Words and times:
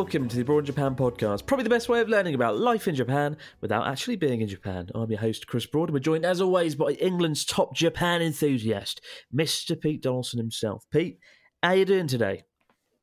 Welcome 0.00 0.28
to 0.28 0.36
the 0.36 0.40
Abroad 0.40 0.64
Japan 0.64 0.94
podcast. 0.94 1.44
Probably 1.44 1.62
the 1.62 1.68
best 1.68 1.90
way 1.90 2.00
of 2.00 2.08
learning 2.08 2.34
about 2.34 2.56
life 2.56 2.88
in 2.88 2.94
Japan 2.94 3.36
without 3.60 3.86
actually 3.86 4.16
being 4.16 4.40
in 4.40 4.48
Japan. 4.48 4.88
I'm 4.94 5.10
your 5.10 5.20
host, 5.20 5.46
Chris 5.46 5.66
Broad, 5.66 5.90
and 5.90 5.92
we're 5.92 6.00
joined 6.00 6.24
as 6.24 6.40
always 6.40 6.74
by 6.74 6.92
England's 6.92 7.44
top 7.44 7.74
Japan 7.74 8.22
enthusiast, 8.22 9.02
Mr. 9.30 9.78
Pete 9.78 10.00
Donaldson 10.00 10.38
himself. 10.38 10.86
Pete, 10.90 11.18
how 11.62 11.72
you 11.72 11.84
doing 11.84 12.06
today? 12.06 12.44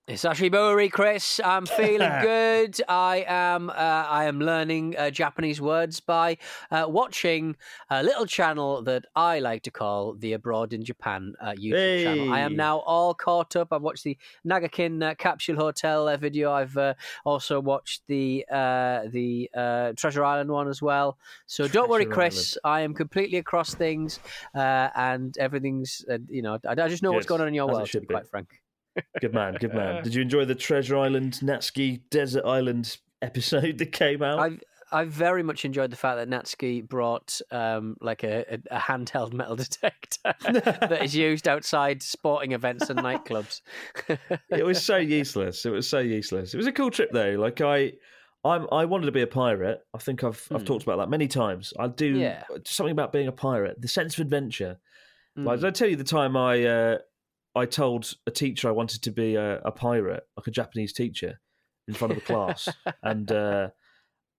It's 0.08 0.24
actually 0.24 0.48
Bowery, 0.48 0.88
Chris. 0.88 1.42
I'm 1.44 1.66
feeling 1.82 2.10
good. 2.22 2.80
I 2.88 3.26
am. 3.28 3.70
Uh, 3.70 3.74
I 3.74 4.24
am 4.24 4.40
learning 4.40 4.96
uh, 4.98 5.10
Japanese 5.10 5.60
words 5.60 6.00
by 6.00 6.38
uh, 6.72 6.86
watching 6.88 7.58
a 7.90 8.02
little 8.02 8.26
channel 8.26 8.82
that 8.84 9.04
I 9.18 9.40
like 9.40 9.64
to 9.64 9.72
call 9.72 10.14
the 10.14 10.32
Abroad 10.32 10.72
in 10.72 10.86
Japan 10.86 11.34
uh, 11.42 11.52
YouTube 11.52 11.74
Hey. 11.74 12.04
channel. 12.06 12.34
I 12.34 12.40
am 12.40 12.56
now 12.56 12.78
all 12.78 13.14
caught 13.14 13.58
up. 13.58 13.74
I've 13.74 13.82
watched 13.82 14.06
the 14.06 14.18
Nakagin 14.48 15.04
uh, 15.04 15.16
Capsule 15.16 15.58
Hotel 15.58 16.08
uh, 16.08 16.16
video. 16.16 16.54
I've 16.54 16.78
uh, 16.78 16.94
also 17.26 17.60
watched 17.60 18.04
the 18.08 18.46
uh, 18.50 19.08
the 19.12 19.50
uh, 19.54 19.92
Treasure 19.98 20.24
Island 20.24 20.50
one 20.50 20.70
as 20.70 20.82
well. 20.82 21.18
So 21.48 21.68
don't 21.68 21.90
worry, 21.90 22.06
Treasure 22.06 22.16
Chris. 22.16 22.58
I 22.64 22.80
am 22.80 22.94
completely 22.94 23.40
across 23.40 23.74
things, 23.74 24.22
uh, 24.56 24.88
and 24.96 25.38
everything's. 25.38 26.06
Uh, 26.10 26.20
you 26.30 26.44
know, 26.44 26.60
I, 26.66 26.82
I 26.82 26.88
just 26.88 27.04
know 27.04 27.12
what's 27.12 27.26
going 27.26 27.42
on 27.42 27.50
in 27.50 27.54
your 27.54 27.70
as 27.70 27.76
world. 27.76 27.90
To 27.90 28.00
be 28.00 28.08
be. 28.08 28.14
quite 28.14 28.30
frank. 28.30 28.48
Good 29.22 29.34
man, 29.34 29.56
good 29.60 29.74
man. 29.74 30.04
Did 30.04 30.14
you 30.16 30.22
enjoy 30.22 30.46
the 30.46 30.56
Treasure 30.56 30.98
Island, 30.98 31.40
Natsuki 31.44 32.02
Desert 32.10 32.46
Island 32.46 32.98
episode 33.22 33.78
that 33.80 33.92
came 33.92 34.22
out? 34.24 34.40
I 34.40 34.58
I 34.90 35.04
very 35.04 35.44
much 35.44 35.66
enjoyed 35.66 35.92
the 35.92 35.98
fact 35.98 36.16
that 36.18 36.30
Natsuki 36.30 36.88
brought 36.88 37.42
um, 37.52 37.98
like 38.00 38.24
a, 38.24 38.46
a, 38.54 38.78
a 38.78 38.80
handheld 38.80 39.34
metal 39.34 39.56
detector 39.58 40.34
that 40.42 41.00
is 41.04 41.14
used 41.16 41.46
outside 41.48 42.02
sporting 42.02 42.54
events 42.54 42.90
and 42.90 42.98
nightclubs. 43.00 43.60
it 44.50 44.66
was 44.66 44.82
so 44.82 44.96
useless. 44.96 45.66
It 45.66 45.72
was 45.72 45.90
so 45.90 46.00
useless. 46.00 46.54
It 46.54 46.58
was 46.58 46.68
a 46.68 46.72
cool 46.72 46.90
trip 46.90 47.10
though. 47.12 47.32
Like 47.38 47.60
I, 47.60 47.94
I'm 48.46 48.66
I 48.72 48.86
wanted 48.86 49.08
to 49.08 49.12
be 49.12 49.22
a 49.24 49.28
pirate. 49.28 49.80
I 49.94 49.98
think 49.98 50.24
I've 50.24 50.48
I've 50.52 50.62
Hmm. 50.62 50.66
talked 50.68 50.84
about 50.84 51.00
that 51.00 51.10
many 51.10 51.28
times. 51.28 51.74
I 51.78 51.88
do 51.88 52.06
Yeah. 52.20 52.44
something 52.66 52.94
about 52.94 53.12
being 53.12 53.28
a 53.28 53.34
pirate. 53.34 53.82
The 53.82 53.90
sense 53.90 54.18
of 54.18 54.22
adventure. 54.22 54.80
Like 55.36 55.58
Mm. 55.60 55.62
did 55.62 55.68
I 55.68 55.72
tell 55.72 55.90
you 55.90 55.96
the 55.98 56.04
time 56.06 56.38
I 56.38 56.64
uh, 56.64 56.98
I 57.58 57.66
told 57.66 58.14
a 58.26 58.32
teacher 58.32 58.68
I 58.68 58.72
wanted 58.72 59.02
to 59.04 59.12
be 59.12 59.36
a, 59.36 59.60
a 59.60 59.72
pirate, 59.72 60.24
like 60.36 60.48
a 60.48 60.52
Japanese 60.52 60.94
teacher, 60.94 61.40
in 61.88 61.94
front 61.94 62.12
of 62.12 62.20
the 62.20 62.26
class, 62.26 62.70
and 63.04 63.32
uh, 63.32 63.70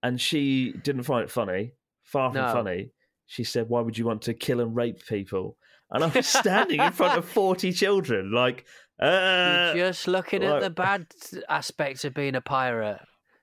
and 0.03 0.19
she 0.19 0.73
didn't 0.83 1.03
find 1.03 1.23
it 1.23 1.31
funny. 1.31 1.73
Far 2.03 2.31
from 2.31 2.41
No. 2.41 2.53
funny. 2.53 2.91
She 3.27 3.43
said, 3.43 3.69
"Why 3.69 3.81
would 3.81 3.97
you 3.97 4.05
want 4.05 4.23
to 4.23 4.33
kill 4.33 4.59
and 4.59 4.75
rape 4.75 5.05
people?" 5.07 5.57
And 5.91 6.03
I 6.03 6.07
was 6.07 6.27
standing 6.43 6.79
in 6.79 6.91
front 6.91 7.17
of 7.17 7.25
forty 7.25 7.71
children, 7.71 8.31
like. 8.31 8.65
Uh, 9.01 9.71
You're 9.77 9.89
just 9.91 10.09
looking 10.09 10.43
at 10.43 10.59
the 10.59 10.69
bad 10.69 11.07
aspects 11.47 12.03
of 12.03 12.13
being 12.13 12.35
a 12.35 12.41
pirate. 12.41 12.99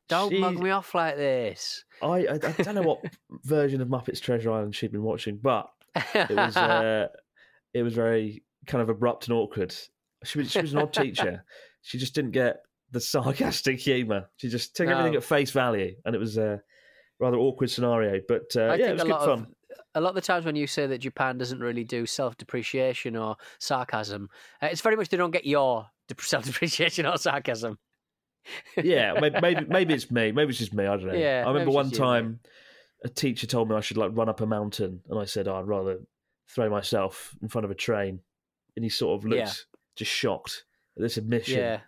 Don't 0.08 0.38
mug 0.38 0.58
me 0.58 0.70
off 0.70 0.94
like 0.94 1.16
this. 1.16 1.82
I, 2.02 2.26
I 2.26 2.34
I 2.34 2.38
don't 2.38 2.74
know 2.74 2.82
what 2.82 3.00
version 3.44 3.80
of 3.80 3.88
Muppets 3.88 4.20
Treasure 4.20 4.52
Island 4.52 4.74
she'd 4.74 4.92
been 4.92 5.02
watching, 5.02 5.38
but 5.42 5.68
it 6.14 6.30
was 6.36 6.56
uh, 6.56 7.08
it 7.72 7.82
was 7.82 7.94
very 7.94 8.44
kind 8.66 8.82
of 8.82 8.88
abrupt 8.88 9.28
and 9.28 9.36
awkward. 9.36 9.74
She 10.24 10.38
was 10.38 10.50
she 10.50 10.60
was 10.60 10.72
an 10.72 10.80
odd 10.80 10.92
teacher. 10.92 11.44
She 11.82 11.98
just 11.98 12.16
didn't 12.16 12.32
get 12.32 12.62
the 12.90 13.00
sarcastic 13.00 13.78
humour. 13.78 14.28
She 14.38 14.48
just 14.48 14.74
took 14.74 14.88
everything 14.88 15.14
at 15.14 15.22
face 15.22 15.52
value, 15.52 15.94
and 16.04 16.16
it 16.16 16.18
was 16.18 16.36
a 16.36 16.60
rather 17.20 17.36
awkward 17.36 17.70
scenario. 17.70 18.20
But 18.26 18.56
uh, 18.56 18.74
yeah, 18.74 18.88
it 18.88 18.92
was 18.94 19.02
a 19.02 19.04
good 19.04 19.10
lot 19.12 19.24
fun. 19.24 19.38
of 19.38 19.46
a 19.94 20.00
lot 20.00 20.10
of 20.10 20.14
the 20.16 20.20
times 20.20 20.44
when 20.44 20.56
you 20.56 20.66
say 20.66 20.86
that 20.86 20.98
Japan 20.98 21.38
doesn't 21.38 21.60
really 21.60 21.84
do 21.84 22.06
self 22.06 22.36
depreciation 22.36 23.16
or 23.16 23.36
sarcasm, 23.58 24.28
uh, 24.62 24.66
it's 24.66 24.80
very 24.80 24.96
much 24.96 25.08
they 25.08 25.16
don't 25.16 25.30
get 25.30 25.46
your 25.46 25.86
self 26.18 26.44
depreciation 26.44 27.06
or 27.06 27.16
sarcasm. 27.16 27.78
yeah, 28.82 29.14
maybe, 29.20 29.40
maybe 29.40 29.64
maybe 29.68 29.94
it's 29.94 30.10
me. 30.10 30.32
Maybe 30.32 30.50
it's 30.50 30.58
just 30.58 30.74
me. 30.74 30.86
I 30.86 30.96
don't 30.96 31.06
know. 31.06 31.14
Yeah, 31.14 31.44
I 31.46 31.50
remember 31.50 31.72
one 31.72 31.86
just 31.86 31.98
you, 31.98 32.04
time 32.04 32.40
a 33.04 33.08
teacher 33.08 33.46
told 33.46 33.68
me 33.68 33.76
I 33.76 33.80
should 33.80 33.96
like 33.96 34.10
run 34.14 34.28
up 34.28 34.40
a 34.40 34.46
mountain, 34.46 35.00
and 35.08 35.18
I 35.18 35.24
said 35.24 35.48
oh, 35.48 35.56
I'd 35.56 35.66
rather 35.66 35.98
throw 36.48 36.68
myself 36.70 37.34
in 37.42 37.48
front 37.48 37.64
of 37.64 37.70
a 37.70 37.74
train, 37.74 38.20
and 38.76 38.84
he 38.84 38.88
sort 38.88 39.18
of 39.18 39.24
looks 39.24 39.36
Yeah. 39.38 39.52
just 39.96 40.10
shocked 40.12 40.64
at 40.96 41.02
this 41.02 41.16
admission 41.16 41.58
Yeah, 41.58 41.80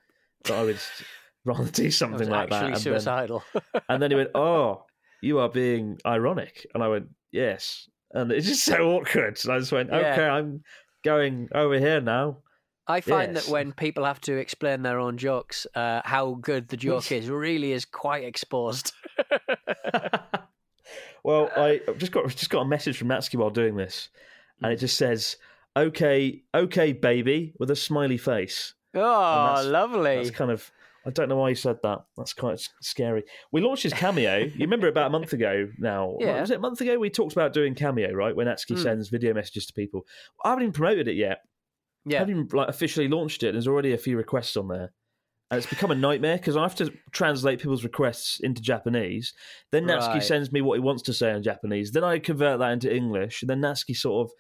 that 0.45 0.55
I 0.55 0.65
would 0.65 0.79
rather 1.45 1.71
do 1.71 1.91
something 1.91 2.29
like 2.29 2.51
that. 2.51 2.65
And 2.65 2.75
then, 2.75 2.81
suicidal. 2.81 3.45
and 3.89 4.03
then 4.03 4.11
he 4.11 4.17
went, 4.17 4.31
"Oh, 4.35 4.85
you 5.21 5.39
are 5.39 5.49
being 5.49 5.99
ironic," 6.07 6.67
and 6.75 6.83
I 6.83 6.89
went, 6.89 7.09
"Yes," 7.33 7.89
and 8.13 8.33
it's 8.33 8.47
just 8.47 8.65
so 8.65 8.91
awkward. 8.97 9.39
And 9.45 9.53
I 9.53 9.59
just 9.59 9.73
went, 9.73 9.91
Yeah. 9.91 10.13
"Okay, 10.13 10.27
I'm 10.27 10.63
going 11.05 11.49
over 11.55 11.79
here 11.79 12.01
now." 12.01 12.39
I 12.91 13.03
find 13.03 13.35
Yes. 13.35 13.45
that 13.45 13.53
when 13.53 13.73
people 13.73 14.05
have 14.07 14.21
to 14.23 14.39
explain 14.39 14.81
their 14.83 14.99
own 14.99 15.19
jokes, 15.19 15.67
uh, 15.75 16.01
how 16.07 16.39
good 16.41 16.69
the 16.69 16.77
joke 16.79 17.13
is 17.13 17.29
really 17.29 17.73
is 17.73 17.85
quite 17.85 18.25
exposed. 18.25 18.93
well, 21.23 21.51
I 21.57 21.81
just 21.99 22.13
got 22.13 22.27
just 22.29 22.51
got 22.51 22.63
a 22.63 22.65
message 22.69 22.97
from 22.97 23.09
Natsuki 23.09 23.37
while 23.37 23.51
doing 23.51 23.77
this, 23.77 24.09
and 24.63 24.73
it 24.73 24.77
just 24.77 24.97
says, 24.97 25.37
"Okay, 25.87 26.43
okay, 26.55 26.93
baby," 26.93 27.55
with 27.59 27.71
a 27.71 27.77
smiley 27.77 28.19
face. 28.19 28.75
oh, 28.95 29.01
that's- 29.55 29.67
lovely. 29.67 30.17
That's 30.17 30.31
kind 30.31 30.51
of. 30.51 30.71
I 31.07 31.11
don't 31.11 31.29
know 31.31 31.37
why 31.37 31.51
he 31.51 31.55
said 31.55 31.79
that. 31.85 32.01
That's 32.19 32.35
quite 32.35 32.61
scary. 32.83 33.23
We 33.51 33.63
launched 33.63 33.85
his 33.85 33.95
cameo. 33.95 34.39
you 34.39 34.53
remember 34.61 34.89
about 34.89 35.07
a 35.07 35.11
month 35.11 35.33
ago 35.33 35.69
now? 35.79 36.17
Yeah. 36.21 36.41
Was 36.41 36.51
it 36.51 36.57
a 36.59 36.61
month 36.61 36.81
ago? 36.83 36.99
We 36.99 37.09
talked 37.09 37.33
about 37.33 37.55
doing 37.55 37.75
cameo, 37.75 38.13
right? 38.13 38.35
When 38.37 38.47
Natsuki 38.47 38.77
Hmm. 38.77 38.83
sends 38.83 39.09
video 39.09 39.33
messages 39.33 39.65
to 39.67 39.73
people. 39.73 40.07
I 40.45 40.51
haven't 40.51 40.65
even 40.65 40.73
promoted 40.75 41.09
it 41.09 41.15
yet. 41.15 41.39
I 42.07 42.11
yeah. 42.13 42.19
haven't 42.19 42.35
even 42.35 42.49
like 42.53 42.69
officially 42.69 43.09
launched 43.09 43.43
it. 43.43 43.53
There's 43.53 43.69
already 43.69 43.93
a 43.95 43.99
few 43.99 44.17
requests 44.19 44.57
on 44.57 44.69
there. 44.69 44.93
And 45.51 45.57
it's 45.59 45.67
become 45.71 45.91
a 45.91 45.95
nightmare 45.95 46.37
because 46.37 46.59
I 46.59 46.63
have 46.63 46.75
to 46.77 46.93
translate 47.11 47.61
people's 47.61 47.85
requests 47.85 48.41
into 48.41 48.61
Japanese. 48.61 49.33
Then 49.73 49.85
Natsuki 49.87 50.15
Right. 50.15 50.23
sends 50.23 50.53
me 50.53 50.61
what 50.61 50.75
he 50.75 50.81
wants 50.81 51.03
to 51.05 51.15
say 51.15 51.31
in 51.31 51.43
Japanese. 51.43 51.93
Then 51.93 52.05
I 52.05 52.19
convert 52.19 52.59
that 52.59 52.73
into 52.73 52.95
English. 52.95 53.41
And 53.43 53.49
then 53.49 53.63
Natsuki 53.63 53.97
sort 53.97 54.27
of 54.29 54.33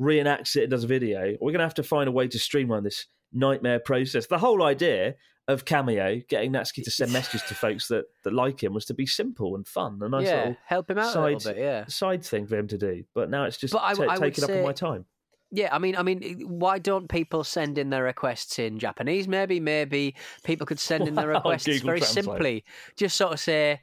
reenacts 0.00 0.56
it 0.56 0.62
and 0.64 0.70
does 0.70 0.84
a 0.84 0.86
video. 0.86 1.32
We're 1.40 1.52
going 1.52 1.58
to 1.58 1.64
have 1.64 1.74
to 1.74 1.82
find 1.82 2.08
a 2.08 2.12
way 2.12 2.28
to 2.28 2.38
streamline 2.38 2.84
this 2.84 3.06
nightmare 3.32 3.80
process. 3.80 4.26
The 4.26 4.38
whole 4.38 4.62
idea 4.62 5.14
of 5.48 5.64
Cameo, 5.64 6.20
getting 6.28 6.52
Natsuki 6.52 6.84
to 6.84 6.90
send 6.90 7.12
messages 7.12 7.42
to 7.48 7.54
folks 7.54 7.88
that, 7.88 8.04
that 8.24 8.34
like 8.34 8.62
him, 8.62 8.74
was 8.74 8.84
to 8.86 8.94
be 8.94 9.06
simple 9.06 9.54
and 9.56 9.66
fun. 9.66 9.98
A 10.02 10.08
nice 10.08 10.26
yeah, 10.26 10.36
little 10.36 10.56
help 10.66 10.90
him 10.90 10.98
out 10.98 11.06
a 11.08 11.12
side, 11.12 11.34
little 11.34 11.52
bit. 11.54 11.60
Yeah, 11.62 11.84
side 11.86 12.22
thing 12.24 12.46
for 12.46 12.56
him 12.56 12.68
to 12.68 12.78
do. 12.78 13.04
But 13.14 13.30
now 13.30 13.44
it's 13.44 13.56
just 13.56 13.72
But 13.72 13.78
I- 13.82 13.94
would 13.94 14.20
taking 14.20 14.44
up 14.44 14.50
all 14.50 14.56
say- 14.56 14.62
my 14.62 14.72
time. 14.72 15.06
yeah. 15.50 15.74
I 15.74 15.78
mean, 15.78 15.96
I 15.96 16.02
mean, 16.02 16.42
why 16.46 16.78
don't 16.78 17.08
people 17.08 17.44
send 17.44 17.78
in 17.78 17.88
their 17.88 18.04
requests 18.04 18.58
in 18.58 18.78
Japanese? 18.78 19.26
Maybe, 19.26 19.58
maybe 19.58 20.14
people 20.44 20.66
could 20.66 20.78
send 20.80 21.08
in 21.08 21.14
their 21.14 21.28
requests 21.34 21.64
very 21.64 22.00
Translate. 22.00 22.04
simply. 22.24 22.64
Just 22.96 23.16
sort 23.16 23.32
of 23.32 23.40
say, 23.40 23.80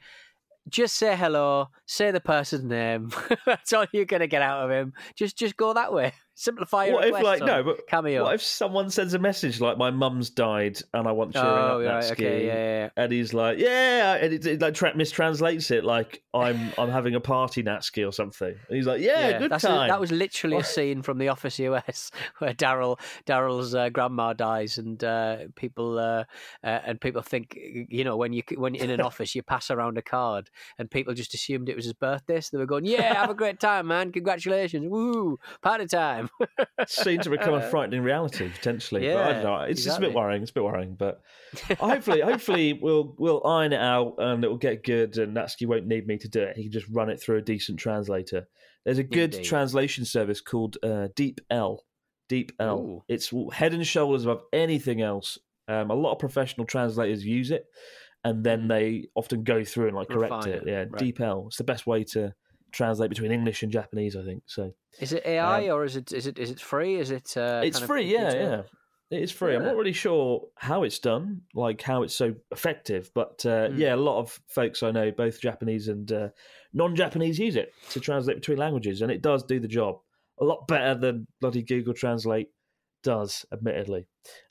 just 0.69 0.95
say 0.95 1.15
hello, 1.15 1.69
say 1.85 2.11
the 2.11 2.19
person's 2.19 2.63
name. 2.63 3.11
That's 3.45 3.73
all 3.73 3.85
you're 3.91 4.05
gonna 4.05 4.27
get 4.27 4.41
out 4.41 4.65
of 4.65 4.71
him. 4.71 4.93
Just, 5.15 5.37
just 5.37 5.57
go 5.57 5.73
that 5.73 5.93
way. 5.93 6.13
Simplify 6.37 6.85
your 6.87 6.95
What 6.95 7.07
if, 7.07 7.13
like, 7.23 7.39
no, 7.43 7.63
but 7.63 7.87
cameo. 7.87 8.23
what 8.23 8.35
if 8.35 8.41
someone 8.43 8.89
sends 8.89 9.13
a 9.13 9.19
message 9.19 9.61
like, 9.61 9.77
"My 9.77 9.89
mum's 9.89 10.29
died 10.29 10.77
and 10.93 11.07
I 11.07 11.13
want 11.13 11.31
cheering 11.31 11.47
Oh, 11.47 11.79
up 11.81 11.85
right, 11.85 12.03
Natsuki," 12.03 12.11
okay, 12.11 12.45
yeah, 12.45 12.53
yeah, 12.53 12.79
yeah. 12.83 12.89
and 12.97 13.11
he's 13.13 13.33
like, 13.33 13.57
"Yeah," 13.57 14.15
and 14.15 14.33
it, 14.33 14.45
it 14.45 14.61
like 14.61 14.73
tra- 14.73 14.93
mistranslates 14.95 15.71
it 15.71 15.85
like, 15.85 16.23
"I'm 16.33 16.73
I'm 16.77 16.89
having 16.89 17.15
a 17.15 17.21
party, 17.21 17.63
Natsuki," 17.63 18.05
or 18.05 18.11
something. 18.11 18.49
And 18.49 18.75
he's 18.75 18.85
like, 18.85 18.99
"Yeah, 18.99 19.39
good 19.39 19.49
that's 19.51 19.63
a- 19.63 19.67
time." 19.67 19.87
that 19.87 19.99
was 20.01 20.11
literally 20.11 20.57
a 20.57 20.63
scene 20.75 21.01
from 21.03 21.19
The 21.19 21.29
Office 21.29 21.57
US 21.59 22.11
where 22.39 22.53
Darryl 22.53 22.99
Darryl's 23.25 23.73
uh, 23.73 23.87
grandma 23.87 24.33
dies, 24.33 24.77
and 24.77 25.01
uh, 25.05 25.37
people 25.55 25.97
uh, 25.97 26.25
uh, 26.65 26.67
and 26.85 26.99
people 26.99 27.21
think 27.21 27.57
you 27.57 28.03
know 28.03 28.17
when 28.17 28.33
you 28.33 28.43
when 28.57 28.73
you're 28.75 28.83
in 28.83 28.89
an 28.91 28.99
office 28.99 29.35
you 29.35 29.41
pass 29.41 29.71
around 29.71 29.97
a 29.97 30.01
card, 30.01 30.49
and 30.77 30.91
people 30.91 31.13
just 31.13 31.33
assumed 31.33 31.69
it 31.69 31.77
was 31.77 31.85
his 31.85 31.93
birthday, 31.93 32.41
so 32.41 32.49
they 32.51 32.59
were 32.59 32.65
going, 32.67 32.83
"Yeah, 32.85 33.13
have 33.13 33.29
a 33.29 33.33
great 33.33 33.61
time, 33.61 33.87
man! 33.87 34.11
Congratulations, 34.11 34.85
woo, 34.89 35.39
party 35.61 35.85
time!" 35.85 36.24
Seemed 36.87 37.23
to 37.23 37.29
become 37.29 37.53
a 37.53 37.69
frightening 37.69 38.01
reality 38.03 38.49
potentially. 38.49 39.07
but 39.07 39.17
I 39.17 39.31
don't 39.33 39.43
know. 39.43 39.57
It's 39.61 39.83
just 39.83 39.97
a 39.97 40.01
bit 40.01 40.13
worrying. 40.13 40.41
It's 40.41 40.51
a 40.51 40.55
bit 40.55 40.63
worrying, 40.63 40.95
but 40.95 41.21
hopefully, 41.79 42.21
hopefully 42.21 42.73
we'll 42.73 43.15
we'll 43.17 43.45
iron 43.45 43.73
it 43.73 43.79
out 43.79 44.15
and 44.17 44.43
it 44.43 44.47
will 44.47 44.57
get 44.57 44.83
good. 44.83 45.17
And 45.17 45.35
Natsuki 45.35 45.67
won't 45.67 45.87
need 45.87 46.07
me 46.07 46.17
to 46.17 46.27
do 46.27 46.41
it. 46.41 46.55
He 46.57 46.63
can 46.63 46.71
just 46.71 46.87
run 46.89 47.09
it 47.09 47.21
through 47.21 47.37
a 47.37 47.41
decent 47.41 47.79
translator. 47.79 48.47
There's 48.83 48.99
a 48.99 49.03
good 49.03 49.33
Indeed. 49.33 49.47
translation 49.47 50.05
service 50.05 50.41
called 50.41 50.77
uh, 50.83 51.07
DeepL. 51.15 51.79
Deep 52.27 52.51
L. 52.59 52.79
Ooh. 52.79 53.03
It's 53.07 53.31
head 53.53 53.73
and 53.75 53.85
shoulders 53.85 54.23
above 54.25 54.41
anything 54.51 55.01
else. 55.01 55.37
Um, 55.67 55.91
a 55.91 55.95
lot 55.95 56.11
of 56.13 56.19
professional 56.19 56.65
translators 56.65 57.23
use 57.23 57.51
it, 57.51 57.65
and 58.23 58.43
then 58.43 58.67
they 58.67 59.09
often 59.13 59.43
go 59.43 59.63
through 59.63 59.87
and 59.89 59.95
like 59.95 60.09
correct 60.09 60.33
Mm. 60.33 60.37
Refine 60.37 60.53
it. 60.53 60.63
it, 60.63 60.67
Yeah, 60.67 60.79
right. 60.79 60.91
DeepL. 60.93 61.47
It's 61.47 61.57
the 61.57 61.63
best 61.63 61.85
way 61.85 62.03
to 62.05 62.33
translate 62.71 63.09
between 63.09 63.31
English 63.31 63.63
and 63.63 63.71
Japanese. 63.71 64.15
I 64.15 64.23
think 64.23 64.43
so. 64.45 64.73
Is 64.99 65.13
it 65.13 65.25
AI 65.25 65.69
or 65.69 65.83
is 65.83 65.95
it 65.95 66.11
is 66.13 66.27
it 66.27 66.37
is 66.39 66.51
it 66.51 66.59
free? 66.59 66.95
Is 66.95 67.11
it? 67.11 67.35
Uh, 67.35 67.59
Um, 67.61 67.63
it's 67.63 67.79
free, 67.79 68.11
yeah, 68.11 68.33
yeah. 68.33 68.61
It 69.11 69.21
is 69.21 69.31
free. 69.31 69.55
I'm 69.55 69.63
not 69.63 69.75
really 69.75 69.93
sure 69.93 70.47
how 70.55 70.81
it's 70.83 70.97
done, 70.97 71.41
like 71.53 71.81
how 71.81 72.01
it's 72.01 72.15
so 72.15 72.33
effective, 72.51 73.11
but 73.13 73.45
uh, 73.45 73.69
Hmm. 73.69 73.77
yeah, 73.77 73.93
a 73.93 73.97
lot 73.97 74.19
of 74.19 74.39
folks 74.47 74.81
I 74.81 74.89
know, 74.91 75.11
both 75.11 75.39
Japanese 75.39 75.87
and 75.89 76.11
uh, 76.11 76.29
non-Japanese, 76.73 77.37
use 77.37 77.55
it 77.55 77.71
to 77.91 77.99
translate 77.99 78.37
between 78.37 78.57
languages, 78.57 79.01
and 79.01 79.11
it 79.11 79.21
does 79.21 79.43
do 79.43 79.59
the 79.59 79.67
job 79.67 79.99
a 80.39 80.43
lot 80.43 80.67
better 80.67 80.95
than 80.99 81.27
bloody 81.39 81.61
Google 81.61 81.93
Translate 81.93 82.49
does, 83.03 83.45
admittedly. 83.53 84.07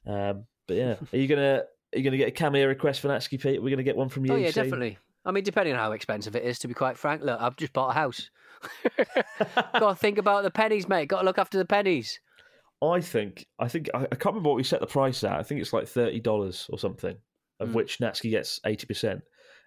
Um, 0.06 0.44
but 0.68 0.76
yeah, 0.76 0.94
are 1.12 1.16
you 1.18 1.26
gonna 1.26 1.64
are 1.94 1.98
you 1.98 2.04
gonna 2.04 2.16
get 2.16 2.28
a 2.28 2.32
cameo 2.32 2.66
request 2.68 3.00
for 3.00 3.08
Natsuki 3.08 3.40
Pete? 3.42 3.62
We're 3.62 3.70
gonna 3.70 3.82
get 3.82 3.96
one 3.96 4.08
from 4.08 4.24
you. 4.24 4.34
Oh 4.34 4.36
yeah, 4.36 4.50
soon? 4.50 4.64
definitely. 4.64 4.98
I 5.24 5.30
mean, 5.30 5.44
depending 5.44 5.74
on 5.74 5.80
how 5.80 5.92
expensive 5.92 6.36
it 6.36 6.44
is, 6.44 6.58
to 6.60 6.68
be 6.68 6.74
quite 6.74 6.98
frank. 6.98 7.22
Look, 7.22 7.40
I've 7.40 7.56
just 7.56 7.72
bought 7.72 7.90
a 7.90 7.94
house. 7.94 8.30
Got 8.96 9.80
to 9.90 9.94
think 9.94 10.18
about 10.18 10.42
the 10.42 10.50
pennies, 10.50 10.88
mate. 10.88 11.08
Got 11.08 11.20
to 11.20 11.24
look 11.24 11.38
after 11.38 11.58
the 11.58 11.64
pennies. 11.64 12.20
I 12.82 13.00
think 13.00 13.46
I 13.58 13.68
think 13.68 13.88
I, 13.94 14.04
I 14.04 14.16
can't 14.16 14.26
remember 14.34 14.50
what 14.50 14.56
we 14.56 14.64
set 14.64 14.80
the 14.80 14.86
price 14.86 15.22
at. 15.24 15.32
I 15.32 15.42
think 15.42 15.60
it's 15.60 15.72
like 15.72 15.86
thirty 15.86 16.20
dollars 16.20 16.66
or 16.70 16.78
something, 16.78 17.16
of 17.60 17.68
Mm. 17.70 17.72
which 17.74 17.98
Natsuki 17.98 18.30
gets 18.30 18.60
eighty 18.66 18.86
percent, 18.86 19.22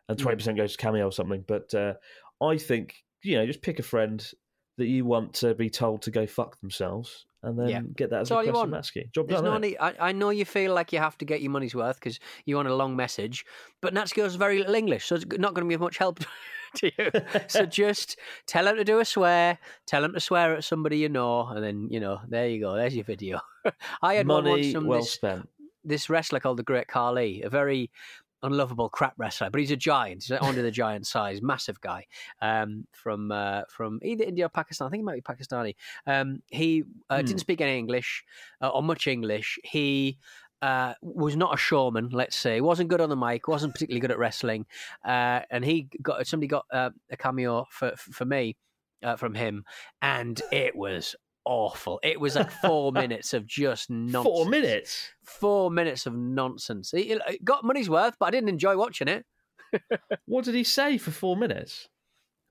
and 0.10 0.20
twenty 0.20 0.36
percent 0.38 0.58
goes 0.58 0.74
to 0.74 0.78
Cameo 0.78 1.06
or 1.06 1.12
something. 1.12 1.44
But 1.48 1.74
uh, 1.74 1.94
I 2.42 2.58
think 2.58 2.96
you 3.24 3.38
know, 3.38 3.46
just 3.46 3.62
pick 3.62 3.80
a 3.80 3.84
friend 3.84 4.26
that 4.78 4.86
you 4.88 5.06
want 5.06 5.34
to 5.36 5.56
be 5.56 5.70
told 5.70 6.04
to 6.04 6.12
go 6.12 6.28
fuck 6.28 6.60
themselves, 6.62 7.26
and 7.44 7.58
then 7.60 7.70
Yeah. 7.70 7.82
get 7.96 8.10
that 8.10 8.22
as 8.22 8.30
That's 8.30 8.48
a 8.48 8.52
from 8.52 8.72
want. 8.72 8.92
Job 9.14 9.28
There's 9.28 9.42
done. 9.42 9.54
no 9.54 9.58
need. 9.58 9.78
I, 9.80 9.94
I 10.00 10.12
know 10.12 10.30
you 10.32 10.46
feel 10.46 10.74
like 10.74 10.92
you 10.92 11.00
have 11.00 11.18
to 11.20 11.26
get 11.26 11.42
your 11.42 11.52
money's 11.52 11.76
worth 11.76 12.00
because 12.00 12.20
you 12.46 12.56
want 12.56 12.68
a 12.68 12.76
long 12.76 12.96
message, 12.96 13.46
but 13.82 13.94
Natsuki 13.94 14.24
has 14.24 14.36
very 14.36 14.60
little 14.60 14.76
English, 14.76 15.06
so 15.06 15.16
it's 15.16 15.26
not 15.38 15.54
going 15.54 15.66
to 15.66 15.68
be 15.70 15.76
of 15.76 15.82
much 15.82 15.98
help 15.98 16.20
to 16.76 16.92
you. 16.98 17.12
so 17.48 17.66
just 17.84 18.18
tell 18.48 18.68
him 18.68 18.76
to 18.76 18.84
do 18.84 19.00
a 19.00 19.06
swear, 19.06 19.60
tell 19.86 20.04
him 20.04 20.14
to 20.14 20.20
swear 20.20 20.56
at 20.56 20.64
somebody 20.64 20.98
you 20.98 21.10
know, 21.10 21.48
and 21.48 21.64
then 21.64 21.88
you 21.92 22.00
know, 22.00 22.20
there 22.28 22.48
you 22.48 22.60
go. 22.60 22.76
There's 22.76 22.96
your 22.96 23.06
video. 23.06 23.40
I 24.02 24.16
had 24.16 24.28
one 24.28 24.46
once 24.46 24.50
Money 24.62 24.74
from 24.74 24.88
well 24.88 25.00
this, 25.00 25.12
spent. 25.12 25.48
this 25.84 26.10
wrestler 26.10 26.40
called 26.40 26.58
the 26.58 26.64
Great 26.64 26.88
Khali, 26.88 27.44
a 27.44 27.50
very 27.50 27.92
unlovable 28.44 28.90
crap 28.90 29.14
wrestler, 29.18 29.50
but 29.50 29.60
he's 29.60 29.72
a 29.72 29.76
giant. 29.76 30.24
He's 30.24 30.38
under 30.40 30.62
the 30.62 30.72
giant 30.72 31.08
size, 31.08 31.42
massive 31.42 31.80
guy 31.82 32.06
um, 32.42 32.86
from 32.92 33.32
uh, 33.32 33.64
from 33.70 34.00
either 34.04 34.24
India 34.24 34.46
or 34.46 34.50
Pakistan. 34.50 34.88
I 34.88 34.90
think 34.92 35.00
he 35.02 35.06
might 35.06 35.16
be 35.16 35.34
Pakistani. 35.34 35.76
Um, 36.06 36.42
he 36.48 36.84
uh, 37.10 37.20
Hmm. 37.20 37.26
didn't 37.26 37.40
speak 37.42 37.62
any 37.62 37.78
English 37.78 38.24
uh, 38.62 38.70
or 38.70 38.84
much 38.84 39.08
English. 39.08 39.60
He 39.64 40.18
uh, 40.62 40.94
was 41.02 41.36
not 41.36 41.54
a 41.54 41.58
showman, 41.58 42.10
let's 42.12 42.36
say. 42.36 42.62
wasn't 42.62 42.90
good 42.90 43.02
on 43.02 43.10
the 43.10 43.16
mic. 43.16 43.48
wasn't 43.48 43.74
particularly 43.74 44.00
good 44.00 44.12
at 44.12 44.18
wrestling. 44.18 44.66
Uh, 45.06 45.42
and 45.52 45.64
he 45.64 45.88
got 46.02 46.26
somebody 46.28 46.48
got 46.48 46.66
uh, 46.72 46.90
a 47.12 47.18
cameo 47.18 47.66
for 47.70 47.94
for 47.96 48.26
me 48.26 48.56
uh, 49.04 49.16
from 49.16 49.36
him, 49.36 49.64
and 50.02 50.42
it 50.52 50.76
was 50.76 51.16
awful. 51.48 52.00
It 52.04 52.20
was 52.20 52.36
like 52.36 52.52
four 52.52 52.92
minutes 52.94 53.34
of 53.34 53.48
just 53.48 53.90
nonsense. 53.90 54.24
Four 54.24 54.46
minutes. 54.46 55.10
Four 55.24 55.72
minutes 55.72 56.06
of 56.06 56.16
nonsense. 56.16 56.94
It, 56.94 57.22
it 57.28 57.44
got 57.44 57.64
money's 57.64 57.90
worth, 57.90 58.16
but 58.20 58.28
I 58.28 58.32
didn't 58.32 58.50
enjoy 58.50 58.78
watching 58.78 59.08
it. 59.08 59.26
What 60.26 60.46
did 60.46 60.56
he 60.56 60.64
say 60.64 60.98
for 60.98 61.12
four 61.12 61.36
minutes? 61.36 61.90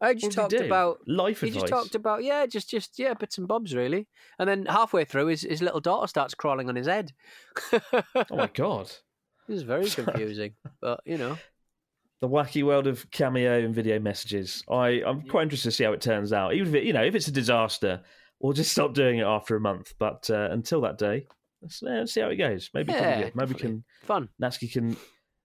I 0.01 0.13
just 0.13 0.33
talked 0.33 0.53
about 0.53 0.99
life 1.07 1.41
he 1.41 1.49
advice. 1.49 1.63
He 1.63 1.69
just 1.69 1.73
talked 1.73 1.95
about 1.95 2.23
yeah, 2.23 2.45
just 2.45 2.69
just 2.69 2.99
yeah, 2.99 3.15
bits 3.15 3.39
and 3.39 3.49
bobs 3.49 3.75
really. 3.75 4.07
And 4.39 4.47
then 4.49 4.67
halfway 4.67 5.05
through, 5.05 5.29
his 5.29 5.41
his 5.41 5.63
little 5.63 5.81
daughter 5.81 6.07
starts 6.07 6.35
crawling 6.35 6.69
on 6.69 6.77
his 6.77 6.87
head. 6.87 7.13
oh 7.73 7.81
my 8.31 8.47
god. 8.55 8.91
It 9.49 9.53
was 9.53 9.63
very 9.63 9.89
confusing, 9.89 10.53
but 10.81 11.01
you 11.07 11.17
know, 11.17 11.39
the 12.21 12.29
wacky 12.29 12.63
world 12.63 12.87
of 12.87 13.11
cameo 13.11 13.59
and 13.59 13.75
video 13.75 13.99
messages. 13.99 14.63
I, 14.71 15.03
I'm 15.07 15.23
quite 15.23 15.45
interested 15.45 15.71
to 15.71 15.77
see 15.77 15.85
how 15.85 15.93
it 15.93 16.01
turns 16.01 16.33
out. 16.33 16.55
Even 16.55 16.69
if 16.69 16.75
it, 16.75 16.85
you 16.85 16.93
know, 16.93 17.05
if 17.05 17.15
it's 17.15 17.29
a 17.29 17.33
disaster, 17.33 18.03
we'll 18.41 18.53
just 18.53 18.73
stop 18.73 18.95
doing 18.95 19.19
it 19.19 19.25
after 19.25 19.57
a 19.57 19.61
month. 19.61 19.95
But 19.99 20.29
uh, 20.31 20.49
until 20.51 20.81
that 20.83 20.99
day, 20.99 21.27
let's, 21.63 21.83
uh, 21.83 21.87
let's 21.91 22.13
see 22.15 22.21
how 22.21 22.29
it 22.29 22.37
goes. 22.37 22.71
Maybe 22.75 22.93
can 22.93 23.03
Yeah, 23.03 23.23
good. 23.25 23.37
maybe 23.37 23.55
definitely. 23.55 23.69
can 23.69 23.85
fun. 24.05 24.29
Natsuki 24.41 24.73
can 24.73 24.97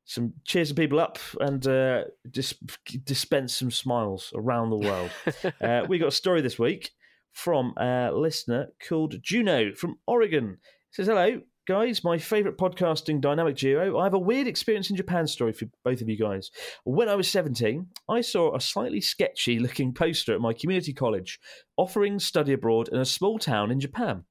some 0.06 0.34
cheer 0.46 0.66
some 0.66 0.76
people 0.76 1.00
up 1.00 1.20
and 1.40 1.66
uh, 1.68 2.04
dis- 2.30 2.56
dispense 3.04 3.56
some 3.56 3.72
smiles 3.72 4.34
around 4.36 4.70
the 4.70 4.78
world. 4.78 5.12
uh, 5.62 5.86
we 5.88 6.00
got 6.00 6.08
a 6.10 6.12
story 6.12 6.42
this 6.42 6.60
week 6.60 6.92
from 7.32 7.74
a 7.78 8.12
listener 8.14 8.68
called 8.88 9.16
Juno 9.22 9.74
from 9.74 9.98
Oregon. 10.08 10.58
It 10.90 10.96
says, 10.96 11.08
Hello, 11.08 11.40
guys, 11.68 12.04
my 12.04 12.18
favourite 12.18 12.58
podcasting 12.58 13.22
dynamic 13.22 13.56
duo. 13.56 13.98
I 13.98 14.04
have 14.06 14.14
a 14.14 14.20
weird 14.20 14.48
experience 14.48 14.90
in 14.90 14.96
Japan 14.96 15.28
story 15.28 15.54
for 15.54 15.68
both 15.84 16.02
of 16.02 16.10
you 16.10 16.18
guys. 16.18 16.50
When 16.84 17.08
I 17.08 17.16
was 17.16 17.30
17, 17.30 17.88
I 18.10 18.22
saw 18.22 18.56
a 18.56 18.62
slightly 18.62 19.02
sketchy 19.02 19.60
looking 19.60 19.94
poster 19.94 20.34
at 20.34 20.42
my 20.42 20.54
community 20.54 20.94
college 20.94 21.40
offering 21.78 22.20
study 22.20 22.54
abroad 22.54 22.90
in 22.92 23.00
a 23.00 23.06
small 23.06 23.38
town 23.38 23.72
in 23.72 23.80
Japan. 23.80 24.24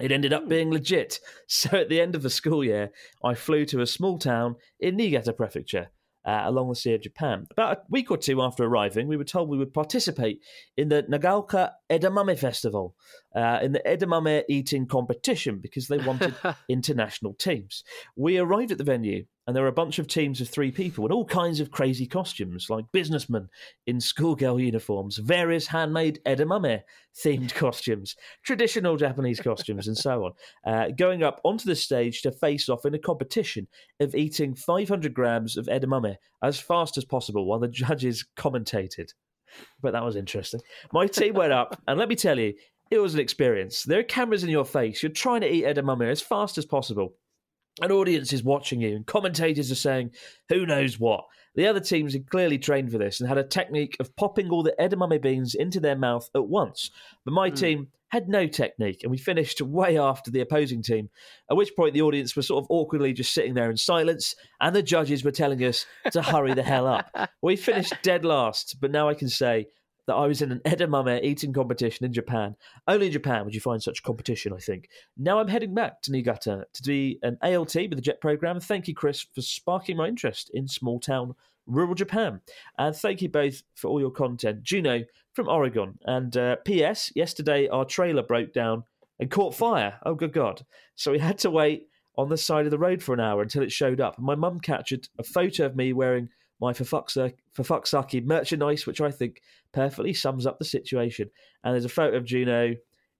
It 0.00 0.12
ended 0.12 0.32
up 0.32 0.48
being 0.48 0.70
legit. 0.70 1.20
So 1.48 1.76
at 1.76 1.88
the 1.88 2.00
end 2.00 2.14
of 2.14 2.22
the 2.22 2.30
school 2.30 2.64
year, 2.64 2.90
I 3.24 3.34
flew 3.34 3.64
to 3.66 3.80
a 3.80 3.86
small 3.86 4.18
town 4.18 4.54
in 4.78 4.96
Niigata 4.96 5.32
Prefecture. 5.32 5.90
Uh, 6.22 6.42
along 6.44 6.68
the 6.68 6.74
Sea 6.74 6.92
of 6.92 7.00
Japan. 7.00 7.46
About 7.50 7.78
a 7.78 7.80
week 7.88 8.10
or 8.10 8.18
two 8.18 8.42
after 8.42 8.62
arriving, 8.62 9.08
we 9.08 9.16
were 9.16 9.24
told 9.24 9.48
we 9.48 9.56
would 9.56 9.72
participate 9.72 10.42
in 10.76 10.90
the 10.90 11.02
Nagaoka 11.04 11.70
Edamame 11.90 12.38
Festival, 12.38 12.94
uh, 13.34 13.58
in 13.62 13.72
the 13.72 13.82
edamame 13.86 14.44
eating 14.48 14.86
competition, 14.86 15.58
because 15.58 15.88
they 15.88 15.98
wanted 15.98 16.34
international 16.68 17.34
teams. 17.34 17.82
We 18.16 18.38
arrived 18.38 18.72
at 18.72 18.78
the 18.78 18.84
venue, 18.84 19.24
and 19.46 19.56
there 19.56 19.64
were 19.64 19.68
a 19.68 19.72
bunch 19.72 19.98
of 19.98 20.06
teams 20.06 20.40
of 20.40 20.48
three 20.48 20.70
people 20.70 21.04
in 21.04 21.12
all 21.12 21.24
kinds 21.24 21.58
of 21.58 21.72
crazy 21.72 22.06
costumes, 22.06 22.70
like 22.70 22.84
businessmen 22.92 23.48
in 23.86 24.00
schoolgirl 24.00 24.60
uniforms, 24.60 25.18
various 25.18 25.66
handmade 25.66 26.20
edamame 26.24 26.82
themed 27.24 27.52
costumes, 27.54 28.14
traditional 28.44 28.96
Japanese 28.96 29.40
costumes, 29.40 29.88
and 29.88 29.98
so 29.98 30.24
on, 30.24 30.32
uh, 30.64 30.88
going 30.96 31.24
up 31.24 31.40
onto 31.44 31.64
the 31.64 31.74
stage 31.74 32.22
to 32.22 32.30
face 32.30 32.68
off 32.68 32.84
in 32.84 32.94
a 32.94 32.98
competition 32.98 33.66
of 33.98 34.14
eating 34.14 34.54
500 34.54 35.12
grams 35.12 35.56
of 35.56 35.66
edamame 35.66 36.16
as 36.42 36.60
fast 36.60 36.96
as 36.96 37.04
possible 37.04 37.46
while 37.46 37.58
the 37.58 37.68
judges 37.68 38.24
commentated. 38.36 39.12
But 39.80 39.92
that 39.92 40.04
was 40.04 40.16
interesting. 40.16 40.60
My 40.92 41.06
team 41.06 41.34
went 41.34 41.52
up, 41.52 41.80
and 41.86 41.98
let 41.98 42.08
me 42.08 42.16
tell 42.16 42.38
you, 42.38 42.54
it 42.90 42.98
was 42.98 43.14
an 43.14 43.20
experience. 43.20 43.84
There 43.84 44.00
are 44.00 44.04
cameras 44.04 44.42
in 44.42 44.50
your 44.50 44.64
face. 44.64 45.02
You're 45.02 45.12
trying 45.12 45.42
to 45.42 45.52
eat 45.52 45.64
edamame 45.64 46.10
as 46.10 46.20
fast 46.20 46.58
as 46.58 46.66
possible. 46.66 47.14
An 47.80 47.92
audience 47.92 48.32
is 48.32 48.42
watching 48.42 48.80
you, 48.80 48.94
and 48.96 49.06
commentators 49.06 49.70
are 49.70 49.76
saying, 49.76 50.10
who 50.48 50.66
knows 50.66 50.98
what. 50.98 51.24
The 51.54 51.66
other 51.66 51.80
teams 51.80 52.12
had 52.12 52.30
clearly 52.30 52.58
trained 52.58 52.92
for 52.92 52.98
this 52.98 53.20
and 53.20 53.28
had 53.28 53.38
a 53.38 53.44
technique 53.44 53.96
of 53.98 54.14
popping 54.16 54.50
all 54.50 54.62
the 54.62 54.74
edamame 54.78 55.20
beans 55.20 55.54
into 55.54 55.80
their 55.80 55.96
mouth 55.96 56.28
at 56.34 56.46
once. 56.46 56.90
But 57.24 57.34
my 57.34 57.48
hmm. 57.48 57.54
team 57.54 57.88
had 58.10 58.28
no 58.28 58.46
technique, 58.46 59.00
and 59.02 59.10
we 59.10 59.18
finished 59.18 59.60
way 59.62 59.98
after 59.98 60.30
the 60.30 60.40
opposing 60.40 60.82
team, 60.82 61.10
at 61.50 61.56
which 61.56 61.74
point 61.74 61.94
the 61.94 62.02
audience 62.02 62.36
was 62.36 62.48
sort 62.48 62.62
of 62.62 62.70
awkwardly 62.70 63.12
just 63.12 63.32
sitting 63.32 63.54
there 63.54 63.70
in 63.70 63.76
silence, 63.76 64.34
and 64.60 64.74
the 64.74 64.82
judges 64.82 65.24
were 65.24 65.30
telling 65.30 65.64
us 65.64 65.86
to 66.12 66.22
hurry 66.22 66.54
the 66.54 66.62
hell 66.62 66.86
up. 66.86 67.10
We 67.42 67.56
finished 67.56 67.94
dead 68.02 68.24
last, 68.24 68.76
but 68.80 68.90
now 68.90 69.08
I 69.08 69.14
can 69.14 69.28
say 69.28 69.66
that 70.10 70.16
I 70.16 70.26
was 70.26 70.42
in 70.42 70.50
an 70.50 70.58
edamame 70.66 71.22
eating 71.22 71.52
competition 71.52 72.04
in 72.04 72.12
Japan. 72.12 72.56
Only 72.88 73.06
in 73.06 73.12
Japan 73.12 73.44
would 73.44 73.54
you 73.54 73.60
find 73.60 73.80
such 73.80 74.02
competition, 74.02 74.52
I 74.52 74.58
think. 74.58 74.88
Now 75.16 75.38
I'm 75.38 75.46
heading 75.46 75.72
back 75.72 76.02
to 76.02 76.10
Niigata 76.10 76.64
to 76.72 76.82
do 76.82 77.14
an 77.22 77.38
ALT 77.42 77.76
with 77.76 77.94
the 77.94 78.02
JET 78.02 78.20
program. 78.20 78.58
Thank 78.58 78.88
you, 78.88 78.94
Chris, 78.94 79.24
for 79.32 79.40
sparking 79.40 79.96
my 79.96 80.08
interest 80.08 80.50
in 80.52 80.66
small 80.66 80.98
town 80.98 81.36
rural 81.68 81.94
Japan. 81.94 82.40
And 82.76 82.96
thank 82.96 83.22
you 83.22 83.28
both 83.28 83.62
for 83.76 83.86
all 83.86 84.00
your 84.00 84.10
content. 84.10 84.64
Juno 84.64 85.04
from 85.32 85.48
Oregon. 85.48 85.96
And 86.06 86.36
uh, 86.36 86.56
P.S. 86.64 87.12
Yesterday, 87.14 87.68
our 87.68 87.84
trailer 87.84 88.24
broke 88.24 88.52
down 88.52 88.82
and 89.20 89.30
caught 89.30 89.54
fire. 89.54 90.00
Oh, 90.04 90.16
good 90.16 90.32
God. 90.32 90.66
So 90.96 91.12
we 91.12 91.20
had 91.20 91.38
to 91.38 91.50
wait 91.50 91.86
on 92.18 92.28
the 92.28 92.36
side 92.36 92.64
of 92.64 92.72
the 92.72 92.78
road 92.78 93.00
for 93.00 93.14
an 93.14 93.20
hour 93.20 93.42
until 93.42 93.62
it 93.62 93.70
showed 93.70 94.00
up. 94.00 94.18
My 94.18 94.34
mum 94.34 94.58
captured 94.58 95.08
a 95.20 95.22
photo 95.22 95.66
of 95.66 95.76
me 95.76 95.92
wearing 95.92 96.30
my 96.60 96.72
for 96.72 96.84
fuck's 96.84 97.14
sake 97.14 98.24
merchandise, 98.26 98.86
which 98.86 99.00
I 99.00 99.10
think 99.10 99.40
perfectly 99.72 100.12
sums 100.12 100.46
up 100.46 100.58
the 100.58 100.64
situation. 100.64 101.30
And 101.64 101.74
there's 101.74 101.84
a 101.84 101.88
photo 101.88 102.16
of 102.16 102.24
Juno 102.24 102.74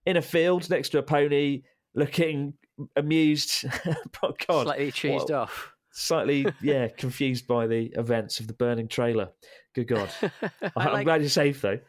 in 0.05 0.17
a 0.17 0.21
field 0.21 0.69
next 0.69 0.89
to 0.89 0.99
a 0.99 1.03
pony, 1.03 1.63
looking 1.95 2.53
amused. 2.95 3.65
oh, 4.23 4.33
God. 4.47 4.63
Slightly 4.65 4.91
cheesed 4.91 5.13
What- 5.29 5.31
off. 5.31 5.73
Slightly, 5.93 6.45
yeah, 6.61 6.87
confused 6.87 7.47
by 7.47 7.67
the 7.67 7.87
events 7.97 8.39
of 8.39 8.47
the 8.47 8.53
burning 8.53 8.87
trailer. 8.87 9.29
Good 9.75 9.87
God. 9.87 10.09
I 10.21 10.71
I'm 10.77 10.93
like- 10.93 11.05
glad 11.05 11.21
you're 11.21 11.29
safe, 11.29 11.61
though. 11.61 11.79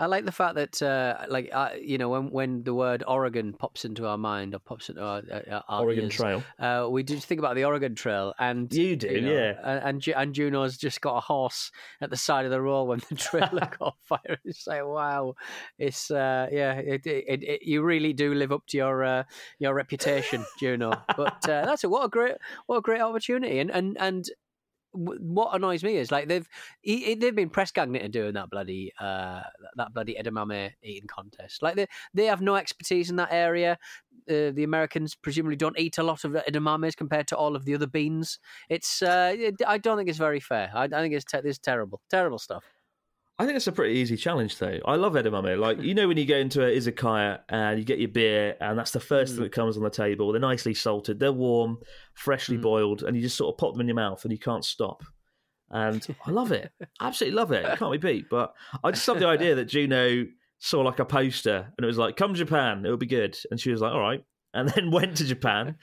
I 0.00 0.06
like 0.06 0.24
the 0.24 0.32
fact 0.32 0.54
that, 0.54 0.80
uh, 0.80 1.26
like, 1.28 1.50
uh, 1.52 1.70
you 1.78 1.98
know, 1.98 2.08
when 2.08 2.30
when 2.30 2.62
the 2.62 2.72
word 2.72 3.04
Oregon 3.06 3.52
pops 3.52 3.84
into 3.84 4.06
our 4.06 4.16
mind 4.16 4.54
or 4.54 4.58
pops 4.58 4.88
into 4.88 5.02
our, 5.02 5.22
uh, 5.30 5.60
our 5.68 5.82
Oregon 5.82 6.04
ears, 6.04 6.14
Trail. 6.14 6.42
uh, 6.58 6.88
we 6.90 7.02
do 7.02 7.18
think 7.18 7.38
about 7.38 7.54
the 7.54 7.64
Oregon 7.64 7.94
Trail, 7.94 8.32
and 8.38 8.72
You 8.72 8.96
do, 8.96 9.20
know, 9.20 9.30
yeah. 9.30 9.54
And 9.62 10.02
and, 10.06 10.08
and 10.16 10.34
Juno's 10.34 10.78
just 10.78 11.02
got 11.02 11.18
a 11.18 11.20
horse 11.20 11.70
at 12.00 12.08
the 12.08 12.16
side 12.16 12.46
of 12.46 12.50
the 12.50 12.62
road 12.62 12.84
when 12.84 13.02
the 13.10 13.14
trailer 13.28 13.66
caught 13.78 13.96
fire. 14.02 14.38
It's 14.46 14.66
like, 14.66 14.86
wow, 14.86 15.34
it's 15.78 16.10
uh, 16.10 16.48
yeah, 16.50 16.74
it, 16.74 17.06
it, 17.06 17.42
it, 17.42 17.62
you 17.62 17.82
really 17.82 18.14
do 18.14 18.32
live 18.34 18.52
up 18.52 18.66
to 18.68 18.78
your 18.78 19.04
uh, 19.04 19.24
your 19.58 19.74
reputation, 19.74 20.46
Juno. 20.58 20.92
But 21.14 21.46
uh, 21.46 21.66
that's 21.66 21.84
it. 21.84 21.90
What 21.90 22.06
a 22.06 22.08
great 22.08 22.36
what 22.66 22.78
a 22.78 22.80
great 22.80 23.02
opportunity, 23.02 23.58
and 23.58 23.70
and 23.70 23.98
and 24.00 24.24
what 24.92 25.54
annoys 25.54 25.84
me 25.84 25.96
is 25.96 26.10
like 26.10 26.28
they've 26.28 26.48
he, 26.80 27.14
they've 27.14 27.34
been 27.34 27.50
press 27.50 27.70
gagging 27.70 27.94
into 27.94 28.08
doing 28.08 28.34
that 28.34 28.50
bloody 28.50 28.92
uh, 29.00 29.42
that 29.76 29.92
bloody 29.94 30.16
edamame 30.22 30.72
eating 30.82 31.06
contest. 31.08 31.62
Like 31.62 31.76
they 31.76 31.86
they 32.14 32.26
have 32.26 32.40
no 32.40 32.54
expertise 32.56 33.10
in 33.10 33.16
that 33.16 33.32
area. 33.32 33.78
Uh, 34.28 34.50
the 34.52 34.64
Americans 34.64 35.14
presumably 35.14 35.56
don't 35.56 35.78
eat 35.78 35.98
a 35.98 36.02
lot 36.02 36.24
of 36.24 36.32
edamames 36.32 36.96
compared 36.96 37.26
to 37.28 37.36
all 37.36 37.56
of 37.56 37.64
the 37.64 37.74
other 37.74 37.86
beans. 37.86 38.38
It's 38.68 39.02
uh, 39.02 39.34
it, 39.36 39.56
I 39.66 39.78
don't 39.78 39.96
think 39.96 40.08
it's 40.08 40.18
very 40.18 40.40
fair. 40.40 40.70
I, 40.74 40.84
I 40.84 40.88
think 40.88 41.14
it's 41.14 41.24
te- 41.24 41.38
it's 41.44 41.58
terrible, 41.58 42.00
terrible 42.10 42.38
stuff. 42.38 42.64
I 43.38 43.46
think 43.46 43.56
it's 43.56 43.66
a 43.66 43.72
pretty 43.72 43.94
easy 43.94 44.18
challenge, 44.18 44.58
though. 44.58 44.78
I 44.84 44.96
love 44.96 45.14
edamame. 45.14 45.58
Like 45.58 45.80
you 45.80 45.94
know, 45.94 46.06
when 46.08 46.18
you 46.18 46.26
go 46.26 46.36
into 46.36 46.62
a 46.62 46.70
izakaya 46.76 47.38
and 47.48 47.78
you 47.78 47.86
get 47.86 47.98
your 47.98 48.10
beer, 48.10 48.54
and 48.60 48.78
that's 48.78 48.90
the 48.90 49.00
first 49.00 49.32
Mm. 49.32 49.36
thing 49.36 49.44
that 49.44 49.52
comes 49.52 49.78
on 49.78 49.82
the 49.82 49.88
table. 49.88 50.30
They're 50.32 50.40
nicely 50.42 50.74
salted, 50.74 51.18
they're 51.18 51.32
warm, 51.32 51.78
freshly 52.12 52.58
Mm. 52.58 52.62
boiled, 52.62 53.02
and 53.02 53.16
you 53.16 53.22
just 53.22 53.36
sort 53.38 53.54
of 53.54 53.58
pop 53.58 53.72
them 53.72 53.80
in 53.80 53.86
your 53.88 53.96
mouth, 53.96 54.22
and 54.24 54.30
you 54.32 54.38
can't 54.38 54.64
stop. 54.64 55.02
And 55.70 56.04
I 56.26 56.30
love 56.30 56.52
it, 56.52 56.72
absolutely 57.00 57.36
love 57.36 57.52
it. 57.52 57.64
It 57.64 57.78
can't 57.78 57.92
be 57.92 57.98
beat. 57.98 58.28
But 58.28 58.54
I 58.82 58.90
just 58.90 59.06
love 59.06 59.18
the 59.20 59.26
idea 59.28 59.54
that 59.54 59.66
Juno 59.66 60.26
saw 60.58 60.80
like 60.80 60.98
a 60.98 61.04
poster, 61.04 61.72
and 61.76 61.84
it 61.84 61.86
was 61.86 61.98
like, 61.98 62.16
"Come 62.16 62.34
Japan, 62.34 62.84
it'll 62.84 62.96
be 62.96 63.06
good," 63.06 63.36
and 63.50 63.60
she 63.60 63.70
was 63.70 63.80
like, 63.80 63.92
"All 63.92 64.00
right." 64.00 64.24
And 64.52 64.68
then 64.68 64.90
went 64.98 65.16
to 65.18 65.24
Japan. 65.24 65.76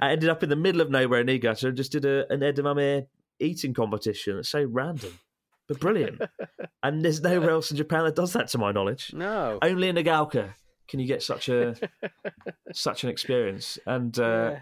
I 0.00 0.10
ended 0.12 0.28
up 0.28 0.42
in 0.42 0.50
the 0.50 0.56
middle 0.56 0.82
of 0.82 0.90
nowhere 0.90 1.20
in 1.20 1.26
Niigata 1.26 1.68
and 1.68 1.76
just 1.76 1.92
did 1.92 2.04
a, 2.04 2.30
an 2.30 2.40
edamame 2.40 3.06
eating 3.38 3.72
competition. 3.72 4.38
It's 4.38 4.50
so 4.50 4.62
random, 4.64 5.18
but 5.66 5.80
brilliant. 5.80 6.20
and 6.82 7.02
there's 7.02 7.22
nowhere 7.22 7.50
else 7.50 7.70
in 7.70 7.78
Japan 7.78 8.04
that 8.04 8.14
does 8.16 8.34
that, 8.34 8.48
to 8.48 8.58
my 8.58 8.72
knowledge. 8.72 9.12
No, 9.14 9.58
Only 9.62 9.88
in 9.88 9.96
Nagaoka 9.96 10.52
can 10.86 11.00
you 11.00 11.06
get 11.06 11.22
such 11.22 11.48
a 11.48 11.74
such 12.72 13.04
an 13.04 13.10
experience. 13.10 13.78
And 13.86 14.18
uh, 14.18 14.22
Yeah. 14.52 14.60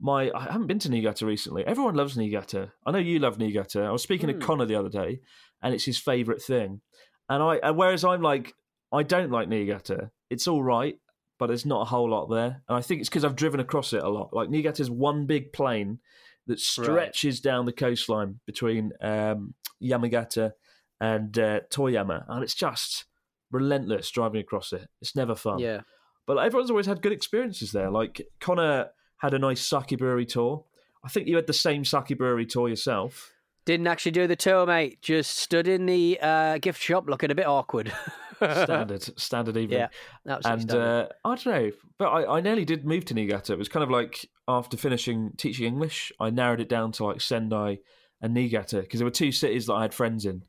My 0.00 0.30
I 0.34 0.44
haven't 0.52 0.66
been 0.66 0.78
to 0.80 0.90
Niigata 0.90 1.26
recently. 1.26 1.64
Everyone 1.66 1.94
loves 1.94 2.16
Niigata. 2.16 2.72
I 2.86 2.90
know 2.90 2.98
you 2.98 3.18
love 3.18 3.38
Niigata. 3.38 3.82
I 3.82 3.90
was 3.90 4.02
speaking 4.02 4.28
Hmm. 4.30 4.38
to 4.40 4.46
Connor 4.46 4.64
the 4.66 4.74
other 4.76 4.88
day, 4.88 5.20
and 5.62 5.74
it's 5.74 5.84
his 5.84 5.98
favourite 5.98 6.42
thing. 6.42 6.80
And 7.28 7.42
I 7.42 7.56
and 7.56 7.76
whereas 7.76 8.04
I'm 8.04 8.22
like 8.22 8.54
I 8.92 9.02
don't 9.02 9.30
like 9.30 9.48
Niigata. 9.48 10.10
It's 10.30 10.46
all 10.48 10.62
right, 10.62 10.96
but 11.38 11.46
there's 11.46 11.66
not 11.66 11.82
a 11.82 11.90
whole 11.90 12.10
lot 12.10 12.26
there. 12.26 12.62
And 12.68 12.76
I 12.78 12.80
think 12.82 13.00
it's 13.00 13.08
because 13.08 13.24
I've 13.24 13.36
driven 13.36 13.60
across 13.60 13.92
it 13.92 14.02
a 14.02 14.08
lot. 14.08 14.32
Like 14.32 14.48
Niigata's 14.50 14.90
one 14.90 15.26
big 15.26 15.52
plain 15.52 15.98
that 16.46 16.58
stretches 16.58 17.40
down 17.40 17.66
the 17.66 17.72
coastline 17.72 18.40
between 18.46 18.92
um, 19.00 19.54
Yamagata 19.82 20.52
and 21.00 21.38
uh, 21.38 21.60
Toyama, 21.70 22.24
and 22.28 22.42
it's 22.42 22.54
just 22.54 23.04
relentless 23.50 24.10
driving 24.10 24.40
across 24.40 24.72
it. 24.72 24.88
It's 25.00 25.14
never 25.16 25.34
fun. 25.34 25.58
yeah. 25.58 25.82
But 26.26 26.38
everyone's 26.38 26.70
always 26.70 26.86
had 26.86 27.02
good 27.02 27.12
experiences 27.12 27.72
there. 27.72 27.90
Like 27.90 28.22
Connor 28.40 28.86
had 29.22 29.32
a 29.34 29.38
nice 29.38 29.60
sake 29.66 29.96
brewery 29.98 30.26
tour. 30.26 30.64
I 31.04 31.08
think 31.08 31.26
you 31.28 31.36
had 31.36 31.46
the 31.46 31.52
same 31.52 31.84
sake 31.84 32.16
brewery 32.18 32.44
tour 32.46 32.68
yourself. 32.68 33.32
Didn't 33.64 33.86
actually 33.86 34.12
do 34.12 34.26
the 34.26 34.36
tour, 34.36 34.66
mate. 34.66 35.00
Just 35.02 35.38
stood 35.38 35.68
in 35.68 35.86
the 35.86 36.18
uh, 36.20 36.58
gift 36.58 36.82
shop 36.82 37.04
looking 37.08 37.30
a 37.30 37.34
bit 37.34 37.46
awkward. 37.46 37.92
Standard, 38.42 39.02
standard 39.20 39.56
evening. 39.56 39.78
Yeah, 39.78 39.88
absolutely 40.26 40.50
and 40.62 40.70
standard. 40.70 41.08
uh, 41.24 41.28
I 41.28 41.34
don't 41.36 41.46
know, 41.46 41.70
but 41.96 42.06
I, 42.08 42.38
I 42.38 42.40
nearly 42.40 42.64
did 42.64 42.84
move 42.84 43.04
to 43.04 43.14
Niigata. 43.14 43.52
It 43.52 43.58
was 43.58 43.68
kind 43.68 43.84
of 43.84 43.90
like 43.90 44.26
after 44.48 44.76
finishing 44.76 45.30
teaching 45.36 45.64
English, 45.64 46.10
I 46.18 46.30
narrowed 46.30 46.58
it 46.60 46.68
down 46.68 46.90
to 46.92 47.04
like 47.04 47.20
Sendai 47.20 47.78
and 48.20 48.34
Niigata 48.34 48.80
because 48.80 48.98
there 48.98 49.06
were 49.06 49.12
two 49.12 49.30
cities 49.30 49.66
that 49.66 49.74
I 49.74 49.82
had 49.82 49.94
friends 49.94 50.26
in. 50.26 50.42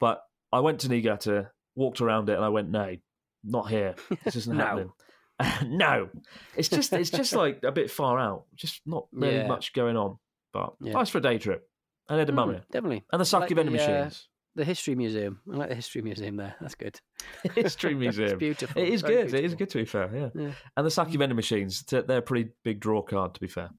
But 0.00 0.20
I 0.52 0.58
went 0.58 0.80
to 0.80 0.88
Niigata, 0.88 1.52
walked 1.76 2.00
around 2.00 2.28
it, 2.28 2.34
and 2.34 2.44
I 2.44 2.48
went, 2.48 2.70
no, 2.70 2.96
not 3.44 3.68
here. 3.70 3.94
This 4.24 4.34
isn't 4.34 4.56
No. 4.56 4.64
happening. 4.64 4.92
no, 5.66 6.08
it's 6.56 6.68
just 6.68 6.92
it's 6.92 7.10
just 7.10 7.32
like 7.42 7.60
a 7.62 7.72
bit 7.72 7.90
far 7.90 8.18
out. 8.18 8.44
Just 8.56 8.80
not 8.86 9.06
really 9.12 9.36
Yeah. 9.36 9.46
much 9.46 9.72
going 9.72 9.96
on. 9.96 10.18
But 10.52 10.74
Yeah. 10.80 10.92
nice 10.92 11.10
for 11.10 11.18
a 11.18 11.20
day 11.22 11.38
trip. 11.38 11.68
And 12.08 12.26
edamame. 12.26 12.54
Mm, 12.56 12.62
definitely. 12.70 13.04
And 13.12 13.20
the 13.20 13.24
sake 13.26 13.40
like 13.40 13.50
vending 13.50 13.74
uh, 13.74 13.78
machines. 13.78 14.28
The 14.54 14.64
history 14.64 14.94
museum. 14.96 15.40
I 15.52 15.56
like 15.56 15.68
the 15.68 15.74
history 15.76 16.02
museum 16.02 16.36
there. 16.36 16.56
That's 16.60 16.74
good. 16.74 16.98
History 17.54 17.94
museum. 17.94 18.30
it's 18.30 18.38
beautiful. 18.38 18.82
It 18.82 18.88
is 18.88 19.02
Very 19.02 19.24
good. 19.24 19.34
It 19.34 19.44
is 19.44 19.54
good 19.54 19.70
to 19.70 19.78
be 19.78 19.84
fair. 19.84 20.10
Yeah. 20.12 20.28
Yeah. 20.34 20.52
And 20.76 20.84
the 20.86 20.90
sake 20.90 21.08
vending 21.10 21.36
machines, 21.36 21.82
they're 21.82 22.04
a 22.18 22.22
pretty 22.22 22.50
big 22.64 22.80
draw 22.80 23.02
card 23.02 23.34
to 23.34 23.40
be 23.40 23.46
fair. 23.46 23.70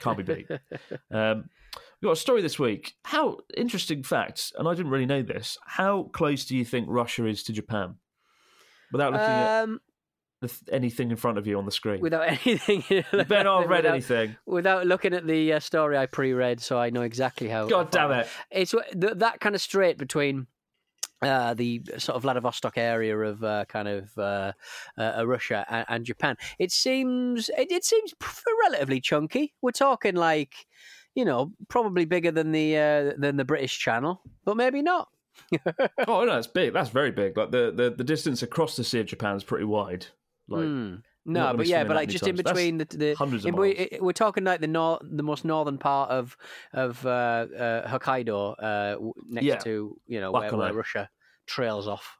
Can't 0.00 0.16
be 0.16 0.24
beat. 0.24 0.46
Um, 1.12 1.44
we've 2.00 2.08
got 2.08 2.12
a 2.12 2.16
story 2.16 2.42
this 2.42 2.58
week. 2.58 2.94
How 3.04 3.38
interesting 3.56 4.02
fact, 4.02 4.52
and 4.58 4.66
I 4.66 4.74
didn't 4.74 4.90
really 4.90 5.06
know 5.06 5.22
this. 5.22 5.56
How 5.66 6.04
close 6.12 6.46
do 6.46 6.56
you 6.56 6.64
think 6.64 6.86
Russia 6.88 7.26
is 7.26 7.44
to 7.44 7.52
Japan? 7.52 7.94
Without 8.90 9.12
looking 9.12 9.26
at 9.26 9.62
Um, 9.64 9.80
anything 10.70 11.10
in 11.10 11.16
front 11.16 11.38
of 11.38 11.46
you 11.46 11.58
on 11.58 11.64
the 11.64 11.70
screen. 11.70 12.00
without 12.00 12.28
anything. 12.46 12.84
you 12.88 13.04
better 13.12 13.44
not 13.44 13.62
have 13.62 13.70
read 13.70 13.84
without, 13.84 13.92
anything. 13.92 14.36
Without 14.46 14.86
looking 14.86 15.14
at 15.14 15.26
the 15.26 15.54
uh, 15.54 15.60
story 15.60 15.96
I 15.96 16.06
pre-read, 16.06 16.60
so 16.60 16.78
I 16.78 16.90
know 16.90 17.02
exactly 17.02 17.48
how. 17.48 17.66
God 17.66 17.90
damn 17.90 18.12
it. 18.12 18.28
It's 18.50 18.72
th- 18.72 19.14
that 19.16 19.40
kind 19.40 19.54
of 19.54 19.60
straight 19.60 19.98
between 19.98 20.46
uh, 21.22 21.54
the 21.54 21.82
sort 21.98 22.16
of 22.16 22.22
Vladivostok 22.22 22.78
area 22.78 23.16
of 23.18 23.42
uh, 23.42 23.64
kind 23.68 23.88
of 23.88 24.16
uh, 24.16 24.52
uh, 24.96 25.26
Russia 25.26 25.66
and, 25.68 25.86
and 25.88 26.04
Japan. 26.04 26.36
It 26.58 26.70
seems 26.70 27.48
it, 27.56 27.72
it 27.72 27.84
seems 27.84 28.14
relatively 28.64 29.00
chunky. 29.00 29.54
We're 29.60 29.72
talking 29.72 30.14
like 30.14 30.54
you 31.14 31.24
know 31.24 31.52
probably 31.68 32.04
bigger 32.04 32.30
than 32.30 32.52
the 32.52 32.76
uh, 32.76 33.12
than 33.18 33.36
the 33.36 33.44
British 33.44 33.78
Channel, 33.78 34.22
but 34.44 34.56
maybe 34.56 34.82
not. 34.82 35.08
oh 36.08 36.24
no, 36.24 36.38
it's 36.38 36.46
big. 36.46 36.72
That's 36.72 36.90
very 36.90 37.10
big. 37.10 37.36
Like 37.36 37.50
the, 37.50 37.72
the, 37.74 37.90
the 37.96 38.04
distance 38.04 38.42
across 38.42 38.76
the 38.76 38.84
Sea 38.84 39.00
of 39.00 39.06
Japan 39.06 39.36
is 39.36 39.44
pretty 39.44 39.64
wide. 39.64 40.06
Like 40.48 40.64
not 41.24 41.52
No, 41.52 41.56
but 41.58 41.66
yeah, 41.66 41.84
but 41.84 41.94
like 41.96 42.08
just 42.08 42.26
in 42.26 42.36
times. 42.36 42.42
That's 42.44 42.52
between 42.54 42.78
the, 42.78 42.84
the 42.86 43.14
hundreds 43.14 43.44
of 43.44 43.48
in- 43.50 43.56
we- 43.56 43.74
miles. 43.74 43.88
it- 43.92 44.02
we're 44.02 44.12
talking 44.12 44.44
like 44.44 44.60
the 44.60 44.66
nor- 44.66 45.00
the 45.02 45.22
most 45.22 45.44
northern 45.44 45.76
part 45.78 46.10
of 46.10 46.36
of 46.72 47.04
uh, 47.04 47.08
uh, 47.08 47.88
Hokkaido, 47.88 48.54
uh, 48.62 48.96
next 49.26 49.44
Yeah. 49.44 49.56
to 49.58 49.96
you 50.06 50.20
know 50.20 50.32
where, 50.32 50.54
where 50.56 50.72
Russia 50.72 51.10
trails 51.46 51.86
off. 51.86 52.16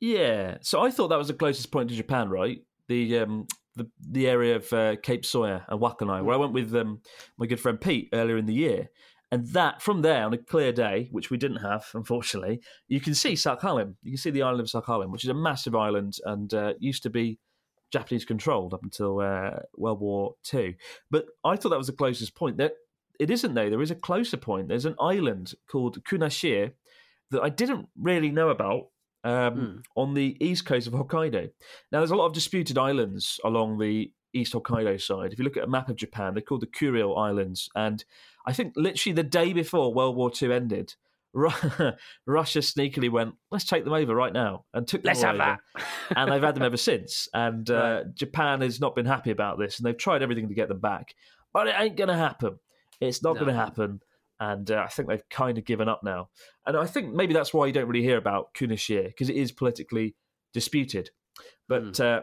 Yeah, 0.00 0.58
so 0.60 0.82
I 0.82 0.90
thought 0.90 1.08
that 1.08 1.18
was 1.18 1.28
the 1.28 1.34
closest 1.34 1.70
point 1.72 1.88
to 1.90 1.96
Japan, 1.96 2.28
right? 2.28 2.58
The 2.88 3.18
um, 3.20 3.46
the 3.74 3.90
the 4.10 4.28
area 4.28 4.56
of 4.56 4.72
uh, 4.72 4.96
Cape 5.02 5.22
Soya 5.22 5.64
and 5.68 5.80
Wakkanai, 5.80 6.22
where 6.22 6.34
I 6.34 6.38
went 6.38 6.52
with 6.52 6.74
um, 6.74 7.00
my 7.38 7.46
good 7.46 7.60
friend 7.60 7.80
Pete 7.80 8.10
earlier 8.12 8.36
in 8.36 8.46
the 8.46 8.54
year, 8.54 8.88
and 9.32 9.46
that 9.48 9.80
from 9.82 10.02
there 10.02 10.24
on 10.24 10.34
a 10.34 10.38
clear 10.38 10.70
day, 10.72 11.08
which 11.10 11.30
we 11.30 11.36
didn't 11.38 11.58
have, 11.62 11.86
unfortunately, 11.94 12.60
you 12.88 13.00
can 13.00 13.14
see 13.14 13.32
Sakhalin. 13.32 13.94
You 14.02 14.12
can 14.12 14.18
see 14.18 14.30
the 14.30 14.42
island 14.42 14.60
of 14.60 14.66
Sakhalin, 14.66 15.10
which 15.10 15.24
is 15.24 15.30
a 15.30 15.34
massive 15.34 15.74
island 15.74 16.14
and 16.26 16.52
uh, 16.52 16.74
used 16.78 17.02
to 17.04 17.10
be 17.10 17.38
Japanese 17.92 18.24
controlled 18.24 18.74
up 18.74 18.82
until 18.82 19.20
uh, 19.20 19.60
World 19.76 20.00
War 20.00 20.34
Two. 20.42 20.74
But 21.10 21.26
I 21.44 21.56
thought 21.56 21.70
that 21.70 21.78
was 21.78 21.86
the 21.86 21.92
closest 21.92 22.34
point. 22.34 22.58
That 22.58 22.74
it 23.18 23.30
isn't 23.30 23.54
though. 23.54 23.70
There 23.70 23.82
is 23.82 23.90
a 23.90 23.96
closer 23.96 24.36
point. 24.36 24.68
There's 24.68 24.84
an 24.84 24.96
island 25.00 25.54
called 25.70 26.02
Kunashir 26.04 26.72
that 27.30 27.42
I 27.42 27.48
didn't 27.48 27.88
really 27.98 28.30
know 28.30 28.50
about 28.50 28.88
um, 29.24 29.82
on 29.96 30.14
the 30.14 30.36
east 30.40 30.66
coast 30.66 30.86
of 30.86 30.92
Hokkaido. 30.92 31.50
Now, 31.90 31.98
there's 31.98 32.12
a 32.12 32.16
lot 32.16 32.26
of 32.26 32.32
disputed 32.32 32.78
islands 32.78 33.40
along 33.44 33.78
the 33.78 34.12
East 34.32 34.52
Hokkaido 34.52 35.00
side. 35.00 35.32
If 35.32 35.38
you 35.38 35.44
look 35.44 35.56
at 35.56 35.64
a 35.64 35.68
map 35.68 35.88
of 35.88 35.96
Japan, 35.96 36.34
they're 36.34 36.42
called 36.42 36.62
the 36.62 36.66
Kurile 36.66 37.18
Islands. 37.18 37.68
And 37.74 38.04
I 38.46 38.52
think 38.52 38.74
literally 38.76 39.14
the 39.14 39.22
day 39.24 39.52
before 39.52 39.92
World 39.92 40.14
War 40.14 40.30
II 40.40 40.52
ended, 40.52 40.94
Russia 42.26 42.58
sneakily 42.60 43.10
went, 43.10 43.34
let's 43.50 43.64
take 43.64 43.84
them 43.84 43.92
over 43.92 44.14
right 44.14 44.32
now, 44.32 44.64
and 44.72 44.86
took 44.88 45.02
them 45.02 45.10
Let's 45.10 45.22
have 45.22 45.34
over. 45.36 45.58
and 46.16 46.32
they've 46.32 46.42
had 46.42 46.54
them 46.54 46.62
ever 46.70 46.76
since. 46.76 47.28
And 47.34 47.68
uh, 47.70 48.04
Japan 48.14 48.62
has 48.62 48.80
not 48.80 48.94
been 48.96 49.06
happy 49.06 49.30
about 49.30 49.58
this, 49.58 49.78
and 49.78 49.86
they've 49.86 49.96
tried 49.96 50.22
everything 50.22 50.48
to 50.48 50.54
get 50.54 50.68
them 50.68 50.80
back. 50.80 51.14
But 51.52 51.68
it 51.68 51.74
ain't 51.78 51.96
going 51.96 52.08
to 52.08 52.16
happen. 52.16 52.58
It's 53.00 53.22
not 53.22 53.34
No. 53.34 53.40
going 53.40 53.54
to 53.54 53.60
happen. 53.60 54.00
And 54.40 54.70
uh, 54.70 54.82
I 54.84 54.88
think 54.88 55.08
they've 55.08 55.28
kind 55.30 55.56
of 55.58 55.64
given 55.64 55.88
up 55.88 56.02
now. 56.02 56.28
And 56.66 56.76
I 56.76 56.84
think 56.86 57.12
maybe 57.14 57.32
that's 57.32 57.54
why 57.54 57.66
you 57.66 57.72
don't 57.72 57.88
really 57.88 58.04
hear 58.04 58.18
about 58.18 58.52
Kunashir, 58.54 59.06
because 59.06 59.30
it 59.30 59.36
is 59.36 59.52
politically 59.52 60.14
disputed. 60.52 61.10
But 61.68 61.98
uh, 62.00 62.22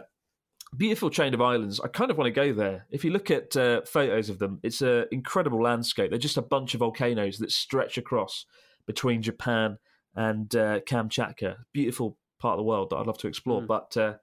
beautiful 0.77 1.09
chain 1.09 1.33
of 1.33 1.41
islands. 1.41 1.79
I 1.79 1.87
kind 1.87 2.11
of 2.11 2.17
want 2.17 2.27
to 2.27 2.31
go 2.31 2.53
there. 2.53 2.85
If 2.91 3.03
you 3.03 3.11
look 3.11 3.31
at 3.31 3.55
uh, 3.57 3.81
photos 3.81 4.29
of 4.29 4.39
them, 4.39 4.59
it's 4.63 4.81
an 4.81 5.05
incredible 5.11 5.61
landscape. 5.61 6.09
They're 6.09 6.19
just 6.19 6.37
a 6.37 6.41
bunch 6.41 6.73
of 6.73 6.79
volcanoes 6.79 7.37
that 7.39 7.51
stretch 7.51 7.97
across 7.97 8.45
between 8.85 9.21
Japan 9.21 9.77
and 10.15 10.55
uh, 10.55 10.79
Kamchatka. 10.81 11.57
Beautiful 11.73 12.17
part 12.39 12.53
of 12.53 12.59
the 12.59 12.63
world 12.63 12.89
that 12.89 12.97
I'd 12.97 13.07
love 13.07 13.17
to 13.19 13.27
explore. 13.27 13.61
Mm. 13.61 13.67
But 13.67 13.97
uh, 13.97 14.13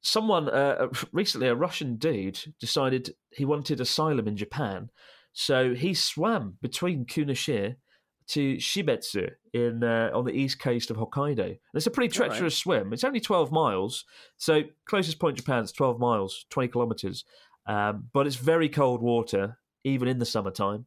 someone 0.00 0.48
uh, 0.48 0.88
recently, 1.12 1.48
a 1.48 1.54
Russian 1.54 1.96
dude, 1.96 2.38
decided 2.60 3.14
he 3.30 3.44
wanted 3.44 3.80
asylum 3.80 4.28
in 4.28 4.36
Japan, 4.36 4.90
so 5.32 5.74
he 5.74 5.94
swam 5.94 6.58
between 6.62 7.04
Kunashir 7.06 7.76
to 8.28 8.56
Shibetsu 8.56 9.30
in 9.52 9.84
uh, 9.84 10.10
on 10.12 10.24
the 10.24 10.32
east 10.32 10.58
coast 10.58 10.90
of 10.90 10.96
Hokkaido. 10.96 11.44
And 11.44 11.58
it's 11.74 11.86
a 11.86 11.90
pretty 11.90 12.18
All 12.18 12.22
right. 12.26 12.30
treacherous 12.30 12.58
swim. 12.58 12.92
It's 12.92 13.04
only 13.04 13.20
twelve 13.20 13.52
miles, 13.52 14.04
so 14.36 14.62
closest 14.84 15.18
point 15.18 15.36
Japan 15.36 15.64
is 15.64 15.72
twelve 15.72 15.98
miles, 15.98 16.46
twenty 16.50 16.68
kilometers. 16.68 17.24
Um, 17.66 18.08
but 18.12 18.26
it's 18.26 18.36
very 18.36 18.68
cold 18.68 19.02
water, 19.02 19.58
even 19.82 20.08
in 20.08 20.18
the 20.18 20.24
summertime, 20.24 20.86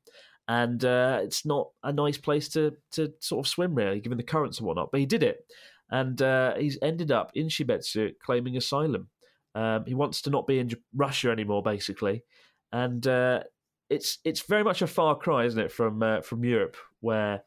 and 0.49 0.83
uh, 0.83 1.19
it's 1.21 1.45
not 1.45 1.69
a 1.83 1.93
nice 1.93 2.17
place 2.17 2.49
to 2.49 2.73
to 2.91 3.13
sort 3.19 3.45
of 3.45 3.49
swim 3.49 3.75
really, 3.75 4.01
given 4.01 4.17
the 4.17 4.23
currents 4.23 4.57
and 4.57 4.67
whatnot. 4.67 4.89
But 4.91 4.99
he 4.99 5.05
did 5.05 5.23
it, 5.23 5.45
and 5.91 6.19
uh, 6.21 6.55
he's 6.57 6.79
ended 6.81 7.11
up 7.11 7.31
in 7.35 7.47
Shibetsu 7.47 8.13
claiming 8.21 8.57
asylum. 8.57 9.09
Um, 9.53 9.85
he 9.85 9.93
wants 9.93 10.23
to 10.23 10.31
not 10.31 10.47
be 10.47 10.59
in 10.59 10.71
Russia 10.95 11.29
anymore, 11.29 11.61
basically, 11.61 12.23
and 12.71 13.05
uh, 13.07 13.43
it's 13.91 14.17
it's 14.25 14.41
very 14.41 14.63
much 14.63 14.81
a 14.81 14.87
far 14.87 15.15
cry, 15.15 15.45
isn't 15.45 15.59
it, 15.59 15.71
from 15.71 16.01
uh, 16.01 16.21
from 16.21 16.43
Europe, 16.43 16.77
where 16.99 17.43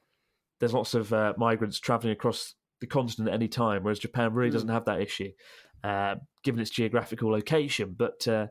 there's 0.60 0.74
lots 0.74 0.94
of 0.94 1.12
uh, 1.12 1.34
migrants 1.36 1.80
traveling 1.80 2.12
across 2.12 2.54
the 2.80 2.86
continent 2.86 3.28
at 3.28 3.34
any 3.34 3.48
time, 3.48 3.82
whereas 3.82 3.98
Japan 3.98 4.32
really 4.32 4.50
Mm. 4.50 4.54
doesn't 4.54 4.68
have 4.68 4.84
that 4.84 5.00
issue, 5.00 5.30
uh, 5.82 6.14
given 6.44 6.60
its 6.60 6.70
geographical 6.70 7.32
location. 7.32 7.96
But 7.98 8.28
uh, 8.28 8.46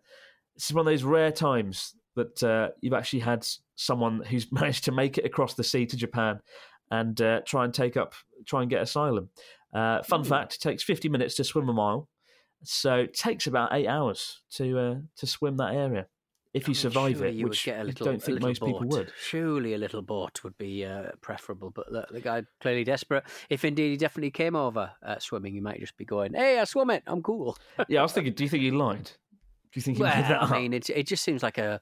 it's 0.55 0.73
one 0.73 0.81
of 0.81 0.91
those 0.91 1.03
rare 1.03 1.31
times 1.31 1.95
that 2.15 2.43
uh, 2.43 2.69
you've 2.81 2.93
actually 2.93 3.19
had 3.21 3.47
someone 3.81 4.21
who's 4.21 4.51
managed 4.61 4.83
to 4.85 4.91
make 4.91 5.17
it 5.17 5.25
across 5.25 5.53
the 5.55 5.63
sea 5.63 5.85
to 5.87 5.97
Japan 5.97 6.39
and 6.89 7.19
uh, 7.21 7.41
try 7.45 7.65
and 7.65 7.73
take 7.73 7.97
up, 7.97 8.13
try 8.45 8.61
and 8.61 8.69
get 8.69 8.81
asylum. 8.81 9.29
Uh, 9.73 10.03
fun 10.03 10.23
Mm. 10.23 10.27
fact: 10.27 10.55
it 10.55 10.59
takes 10.61 10.83
50 10.83 11.09
minutes 11.09 11.35
to 11.35 11.43
swim 11.43 11.69
a 11.69 11.73
mile, 11.73 12.09
so 12.63 12.95
it 12.99 13.13
takes 13.13 13.47
about 13.47 13.73
eight 13.73 13.87
hours 13.87 14.41
to 14.51 14.79
uh, 14.79 14.95
to 15.17 15.27
swim 15.27 15.57
that 15.57 15.73
area 15.73 16.07
if 16.53 16.67
you 16.67 16.71
I 16.71 16.75
mean, 16.75 16.75
survive 16.75 17.21
it, 17.21 17.33
you 17.35 17.45
which 17.45 17.65
would 17.65 17.71
get 17.71 17.77
a 17.77 17.81
I 17.81 17.83
little, 17.83 18.05
don't 18.07 18.21
think 18.21 18.33
little 18.35 18.49
most 18.49 18.59
boat. 18.59 18.65
people 18.67 18.87
would. 18.89 19.13
Surely 19.21 19.73
a 19.73 19.77
little 19.77 20.01
boat 20.01 20.43
would 20.43 20.57
be 20.57 20.83
uh, 20.83 21.11
preferable, 21.21 21.69
but 21.69 21.89
the, 21.89 22.05
the 22.11 22.19
guy 22.19 22.43
clearly 22.59 22.83
desperate. 22.83 23.23
If 23.49 23.63
indeed 23.63 23.91
he 23.91 23.95
definitely 23.95 24.31
came 24.31 24.57
over 24.57 24.91
uh, 25.01 25.17
swimming, 25.19 25.53
he 25.53 25.61
might 25.61 25.79
just 25.79 25.95
be 25.95 26.03
going, 26.03 26.33
"Hey, 26.33 26.59
I 26.59 26.65
swum 26.65 26.89
it. 26.89 27.03
I'm 27.07 27.23
cool." 27.23 27.57
Yeah, 27.87 28.01
I 28.01 28.03
was 28.03 28.11
thinking. 28.15 28.33
Do 28.33 28.43
you 28.43 28.49
think 28.49 28.63
he 28.63 28.71
lied? 28.71 29.05
Do 29.05 29.11
you 29.75 29.81
think 29.81 29.95
he 29.95 30.03
well, 30.03 30.13
made 30.13 30.25
that 30.25 30.41
up? 30.41 30.51
I 30.51 30.59
mean, 30.59 30.73
it 30.73 30.89
it 30.89 31.07
just 31.07 31.23
seems 31.23 31.41
like 31.41 31.57
a, 31.57 31.79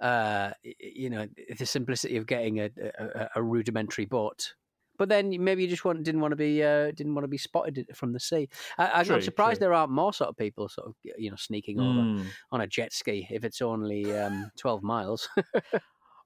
uh, 0.00 0.50
you 0.62 1.10
know, 1.10 1.26
the 1.58 1.66
simplicity 1.66 2.16
of 2.16 2.26
getting 2.26 2.60
a, 2.60 2.70
a, 2.98 3.28
a 3.36 3.42
rudimentary 3.42 4.06
boat. 4.06 4.54
But 4.98 5.08
then 5.08 5.34
maybe 5.42 5.62
you 5.62 5.68
just 5.68 5.84
want, 5.86 6.02
didn't 6.02 6.20
want 6.20 6.32
to 6.32 6.36
be 6.36 6.62
uh, 6.62 6.90
didn't 6.90 7.14
want 7.14 7.24
to 7.24 7.28
be 7.28 7.38
spotted 7.38 7.86
from 7.94 8.12
the 8.12 8.20
sea. 8.20 8.50
I, 8.76 8.86
I, 8.86 8.98
I'm 9.00 9.22
surprised 9.22 9.58
true. 9.58 9.66
there 9.66 9.72
aren't 9.74 9.90
more 9.92 10.12
sort 10.12 10.28
of 10.28 10.36
people 10.36 10.68
sort 10.68 10.88
of 10.88 10.94
you 11.16 11.30
know 11.30 11.36
sneaking 11.36 11.80
over 11.80 11.88
Mm. 12.00 12.26
on 12.52 12.60
a 12.60 12.66
jet 12.66 12.92
ski 12.92 13.26
if 13.30 13.42
it's 13.44 13.62
only 13.62 14.14
um, 14.16 14.50
twelve 14.58 14.82
miles. 14.82 15.28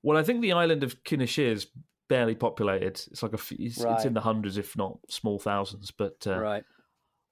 Well, 0.03 0.19
I 0.19 0.23
think 0.23 0.43
the 0.43 0.53
island 0.53 0.83
of 0.83 1.03
Kunashir 1.03 1.51
is 1.53 1.67
barely 2.11 2.35
populated. 2.35 3.01
It's 3.11 3.23
like 3.23 3.33
a, 3.33 3.37
f- 3.39 3.53
it's, 3.53 3.83
it's 3.83 4.05
in 4.05 4.13
the 4.13 4.21
hundreds, 4.21 4.59
if 4.59 4.77
not 4.77 4.99
small 5.09 5.39
thousands. 5.39 5.91
But 5.93 6.27
uh, 6.27 6.39
right. 6.39 6.65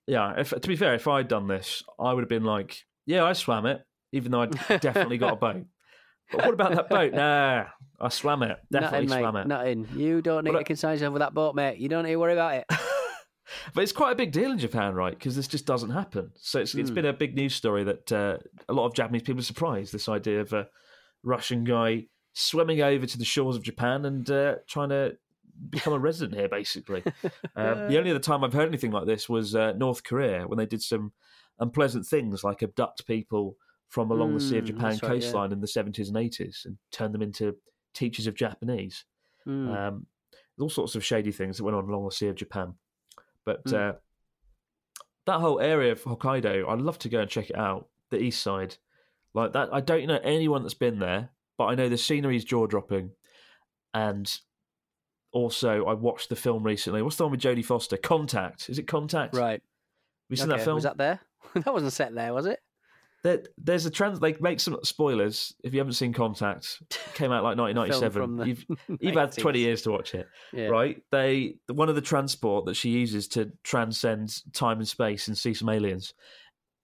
yeah, 0.06 0.32
if, 0.38 0.50
to 0.58 0.68
be 0.68 0.76
fair, 0.76 0.94
if 0.94 1.06
I'd 1.06 1.28
done 1.28 1.48
this, 1.48 1.82
I 2.00 2.14
would 2.14 2.22
have 2.22 2.30
been 2.30 2.44
like, 2.44 2.78
yeah, 3.04 3.24
I 3.24 3.34
swam 3.34 3.66
it, 3.66 3.82
even 4.12 4.32
though 4.32 4.40
I'd 4.40 4.52
definitely 4.80 5.18
got 5.18 5.34
a 5.34 5.36
boat. 5.36 5.66
But 6.32 6.44
what 6.44 6.54
about 6.54 6.74
that 6.74 6.88
boat? 6.88 7.12
Nah, 7.12 7.66
I 8.00 8.08
swam 8.08 8.42
it. 8.42 8.58
Definitely 8.70 9.06
Nothing, 9.06 9.20
swam 9.20 9.34
mate. 9.34 9.40
it. 9.42 9.46
Nothing. 9.46 9.88
You 9.94 10.22
don't 10.22 10.44
need 10.44 10.50
But 10.52 10.56
I- 10.58 10.62
to 10.62 10.64
concern 10.64 10.92
yourself 10.92 11.12
with 11.12 11.20
that 11.20 11.34
boat, 11.34 11.54
mate. 11.54 11.78
You 11.78 11.88
don't 11.88 12.04
need 12.04 12.12
to 12.12 12.16
worry 12.16 12.32
about 12.34 12.54
it. 12.54 12.64
But 13.74 13.82
it's 13.82 13.92
quite 13.92 14.12
a 14.12 14.14
big 14.14 14.32
deal 14.32 14.50
in 14.50 14.58
Japan, 14.58 14.94
right? 14.94 15.12
Because 15.12 15.36
this 15.36 15.46
just 15.46 15.66
doesn't 15.66 15.90
happen. 15.90 16.30
So 16.36 16.60
it's, 16.60 16.74
it's 16.74 16.88
Hmm. 16.88 16.94
been 16.94 17.04
a 17.04 17.12
big 17.12 17.34
news 17.36 17.54
story 17.54 17.84
that 17.84 18.10
uh, 18.10 18.38
a 18.66 18.72
lot 18.72 18.86
of 18.86 18.94
Japanese 18.94 19.22
people 19.22 19.40
are 19.40 19.44
surprised. 19.44 19.92
This 19.92 20.08
idea 20.08 20.40
of 20.40 20.54
a 20.54 20.68
Russian 21.22 21.62
guy 21.64 22.06
swimming 22.32 22.80
over 22.80 23.04
to 23.04 23.18
the 23.18 23.26
shores 23.26 23.56
of 23.56 23.62
Japan 23.62 24.06
and 24.06 24.30
uh, 24.30 24.54
trying 24.68 24.88
to 24.88 25.16
become 25.68 25.92
a 25.92 25.98
resident 26.08 26.38
here, 26.38 26.48
basically. 26.48 27.02
um, 27.56 27.88
the 27.88 27.98
only 27.98 28.10
other 28.10 28.18
time 28.20 28.42
I've 28.42 28.54
heard 28.54 28.68
anything 28.68 28.90
like 28.92 29.06
this 29.06 29.28
was 29.28 29.54
uh, 29.54 29.72
North 29.72 30.02
Korea 30.02 30.46
when 30.46 30.56
they 30.56 30.64
did 30.66 30.80
some 30.82 31.12
unpleasant 31.58 32.06
things 32.06 32.42
like 32.42 32.62
abduct 32.62 33.06
people 33.06 33.56
from 33.92 34.10
along 34.10 34.32
the 34.32 34.40
Sea 34.40 34.56
of 34.56 34.64
Mm, 34.64 34.68
Japan 34.68 34.82
that's 34.90 35.02
right, 35.02 35.08
yeah. 35.12 35.20
coastline 35.20 35.52
in 35.52 35.60
the 35.60 35.66
70s 35.66 36.08
and 36.08 36.16
80s 36.16 36.64
and 36.64 36.78
turn 36.92 37.12
them 37.12 37.20
into 37.20 37.54
teachers 37.92 38.26
of 38.26 38.34
Japanese. 38.34 39.04
Hmm. 39.44 39.68
Um, 39.70 40.06
there's 40.56 40.62
all 40.64 40.70
sorts 40.70 40.94
of 40.94 41.04
shady 41.04 41.30
things 41.30 41.58
that 41.58 41.64
went 41.64 41.76
on 41.76 41.84
along 41.84 42.06
the 42.06 42.10
Sea 42.10 42.28
of 42.28 42.34
Japan. 42.36 42.72
But 43.44 43.62
Mm. 43.66 43.74
uh, 43.74 43.98
that 45.26 45.40
whole 45.40 45.60
area 45.60 45.92
of 45.92 46.02
Hokkaido, 46.02 46.66
I'd 46.68 46.80
love 46.80 46.98
to 47.00 47.08
go 47.10 47.20
and 47.20 47.30
check 47.30 47.50
it 47.50 47.56
out. 47.58 47.88
The 48.10 48.18
east 48.18 48.42
side, 48.42 48.76
like 49.34 49.52
that. 49.52 49.68
I 49.72 49.80
don't 49.80 50.06
know 50.06 50.20
anyone 50.22 50.62
that's 50.62 50.74
been 50.74 50.98
there, 50.98 51.30
but 51.58 51.66
I 51.66 51.74
know 51.74 51.88
the 51.90 51.98
scenery 51.98 52.36
is 52.36 52.44
jaw 52.44 52.66
dropping. 52.66 53.10
And 53.94 54.30
also, 55.32 55.84
I 55.86 55.92
watched 55.94 56.28
the 56.30 56.36
film 56.36 56.62
recently. 56.62 57.02
What's 57.02 57.16
the 57.16 57.24
one 57.24 57.30
with 57.32 57.40
Jodie 57.40 57.64
Foster? 57.64 57.96
Contact. 57.98 58.68
Is 58.70 58.78
it 58.78 58.86
Contact? 58.86 59.34
right. 59.34 59.60
Have 59.62 60.30
you 60.30 60.36
seen 60.36 60.50
Okay, 60.50 60.58
that 60.58 60.64
film? 60.64 60.74
Was 60.76 60.84
that 60.84 60.96
there? 60.98 61.20
that 61.54 61.72
wasn't 61.72 61.92
set 61.92 62.14
there, 62.14 62.32
was 62.34 62.46
it? 62.46 62.58
There, 63.24 63.44
there's 63.56 63.86
a 63.86 63.90
trans. 63.90 64.18
They 64.18 64.34
make 64.40 64.58
some 64.58 64.78
spoilers 64.82 65.54
if 65.62 65.72
you 65.72 65.78
haven't 65.78 65.92
seen 65.94 66.12
Contact. 66.12 66.82
Came 67.14 67.30
out 67.30 67.44
like 67.44 67.56
1997. 67.58 68.46
You've 68.46 68.98
you've 69.00 69.14
had 69.14 69.30
20 69.30 69.58
years 69.60 69.82
to 69.82 69.92
watch 69.92 70.14
it. 70.14 70.26
Yeah. 70.52 70.66
right? 70.66 71.00
They 71.12 71.54
one 71.68 71.88
of 71.88 71.94
the 71.94 72.00
transport 72.00 72.64
that 72.66 72.74
she 72.74 72.90
uses 72.90 73.28
to 73.28 73.52
transcend 73.62 74.42
time 74.52 74.78
and 74.78 74.88
space 74.88 75.28
and 75.28 75.38
see 75.38 75.54
some 75.54 75.68
aliens. 75.68 76.14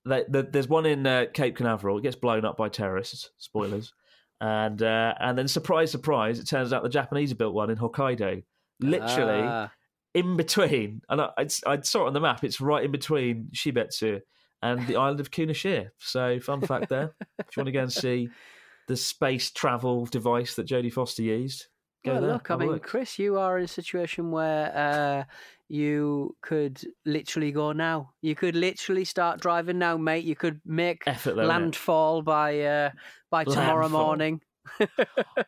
They, 0.04 0.24
the, 0.28 0.44
there's 0.44 0.68
one 0.68 0.86
in 0.86 1.06
uh, 1.06 1.26
Cape 1.34 1.56
Canaveral. 1.56 1.98
It 1.98 2.02
gets 2.02 2.16
blown 2.16 2.44
up 2.44 2.56
by 2.56 2.68
terrorists. 2.68 3.30
Spoilers. 3.38 3.92
and 4.40 4.80
uh, 4.80 5.14
and 5.18 5.36
then 5.36 5.48
surprise, 5.48 5.90
surprise, 5.90 6.38
it 6.38 6.46
turns 6.46 6.72
out 6.72 6.84
the 6.84 6.88
Japanese 6.88 7.34
built 7.34 7.52
one 7.52 7.68
in 7.68 7.76
Hokkaido. 7.78 8.44
Literally 8.80 9.42
Ah, 9.42 9.72
in 10.14 10.36
between, 10.36 11.02
and 11.08 11.20
I, 11.20 11.30
I, 11.36 11.46
I 11.66 11.80
saw 11.80 12.04
it 12.04 12.06
on 12.06 12.12
the 12.12 12.20
map. 12.20 12.44
It's 12.44 12.60
right 12.60 12.84
in 12.84 12.92
between 12.92 13.48
Shibetsu 13.52 14.20
and 14.62 14.86
the 14.86 14.96
island 14.96 15.20
of 15.20 15.30
Kunashir. 15.30 15.90
So, 15.98 16.40
fun 16.40 16.60
fact 16.60 16.88
there. 16.88 17.14
if 17.38 17.56
you 17.56 17.60
want 17.60 17.66
to 17.68 17.72
go 17.72 17.82
and 17.82 17.92
see 18.04 18.28
the 18.86 18.96
space 18.96 19.50
travel 19.50 20.06
device 20.06 20.54
that 20.56 20.66
Jodie 20.66 20.92
Foster 20.92 21.22
used, 21.22 21.66
go 22.04 22.12
well, 22.12 22.20
there. 22.20 22.32
look, 22.32 22.50
I 22.50 22.54
have 22.54 22.60
mean, 22.60 22.70
look. 22.70 22.82
Chris, 22.82 23.18
you 23.18 23.38
are 23.38 23.58
in 23.58 23.64
a 23.64 23.68
situation 23.68 24.30
where 24.30 24.76
uh, 24.76 25.24
you 25.68 26.36
could 26.42 26.82
literally 27.04 27.52
go 27.52 27.72
now. 27.72 28.12
You 28.22 28.34
could 28.34 28.56
literally 28.56 29.04
start 29.04 29.40
driving 29.40 29.78
now, 29.78 29.96
mate. 29.96 30.24
You 30.24 30.36
could 30.36 30.60
make 30.64 31.02
Effort 31.06 31.36
though, 31.36 31.44
landfall 31.44 32.22
by 32.22 32.60
uh, 32.60 32.90
by 33.30 33.44
tomorrow 33.44 33.88
morning. 33.88 34.40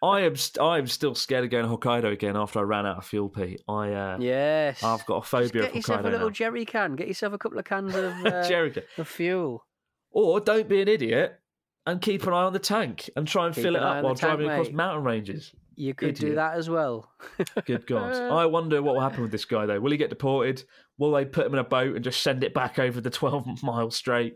I 0.03 0.21
am 0.21 0.37
st- 0.37 0.63
I 0.63 0.79
am 0.79 0.87
still 0.87 1.15
scared 1.15 1.45
of 1.45 1.51
going 1.51 1.65
to 1.65 1.77
Hokkaido 1.77 2.13
again 2.13 2.37
after 2.37 2.59
I 2.59 2.63
ran 2.63 2.87
out 2.87 2.99
of 2.99 3.05
fuel, 3.07 3.29
Pete. 3.29 3.63
I 3.69 3.93
uh, 3.93 4.19
Yes. 4.21 4.83
I've 4.83 5.05
got 5.07 5.17
a 5.17 5.23
phobia. 5.23 5.49
Just 5.49 5.55
get 5.55 5.75
yourself 5.75 6.01
a 6.01 6.09
little 6.09 6.29
now. 6.29 6.31
jerry 6.31 6.65
can. 6.65 6.97
Get 6.97 7.09
yourself 7.09 7.33
a 7.33 7.39
couple 7.39 7.59
of 7.59 7.65
cans 7.65 7.95
of, 7.95 8.13
uh, 8.27 8.49
Jericho. 8.49 8.83
of 8.99 9.09
fuel. 9.09 9.67
Or 10.11 10.41
don't 10.41 10.69
be 10.69 10.81
an 10.83 10.89
idiot 10.89 11.39
and 11.87 12.01
keep 12.01 12.27
an 12.27 12.33
eye 12.33 12.43
on 12.45 12.53
the 12.53 12.59
tank 12.59 13.09
and 13.17 13.27
try 13.27 13.47
and 13.47 13.55
Keep 13.55 13.65
fill 13.65 13.77
it 13.77 13.79
an 13.79 13.85
eye 13.85 13.99
up 13.99 14.05
while 14.05 14.15
tank, 14.15 14.39
driving 14.39 14.51
across 14.51 14.71
mountain 14.73 15.05
ranges. 15.05 15.53
You 15.77 15.95
could 15.95 16.15
do 16.17 16.35
that 16.35 16.55
as 16.55 16.69
well. 16.69 17.11
Good 17.65 17.87
God. 17.87 18.13
I 18.33 18.45
wonder 18.47 18.83
what 18.83 18.95
will 18.95 19.01
happen 19.01 19.23
with 19.23 19.31
this 19.31 19.45
guy, 19.45 19.67
though. 19.67 19.81
Will 19.81 19.93
he 19.93 19.97
get 19.97 20.11
deported? 20.11 20.63
Will 20.99 21.13
they 21.13 21.25
put 21.25 21.47
him 21.47 21.55
in 21.55 21.59
a 21.61 21.65
boat 21.65 21.95
and 21.95 22.05
just 22.05 22.23
send 22.23 22.45
it 22.45 22.53
back 22.53 22.79
over 22.79 23.01
the 23.01 23.09
12 23.09 23.63
mile 23.63 23.91
strait? 23.91 24.35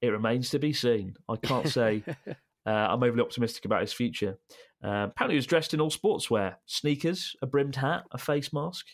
It 0.00 0.08
remains 0.08 0.50
to 0.50 0.58
be 0.58 0.72
seen. 0.72 1.16
I 1.28 1.36
can't 1.36 1.68
say 1.68 2.04
uh, 2.68 2.88
I'm 2.90 3.02
overly 3.02 3.22
optimistic 3.22 3.64
about 3.64 3.80
his 3.80 3.92
future. 3.92 4.38
Uh, 4.84 5.08
apparently, 5.10 5.34
he 5.34 5.38
was 5.38 5.46
dressed 5.46 5.72
in 5.72 5.80
all 5.80 5.90
sportswear 5.90 6.56
sneakers, 6.66 7.34
a 7.40 7.46
brimmed 7.46 7.76
hat, 7.76 8.04
a 8.12 8.18
face 8.18 8.52
mask. 8.52 8.86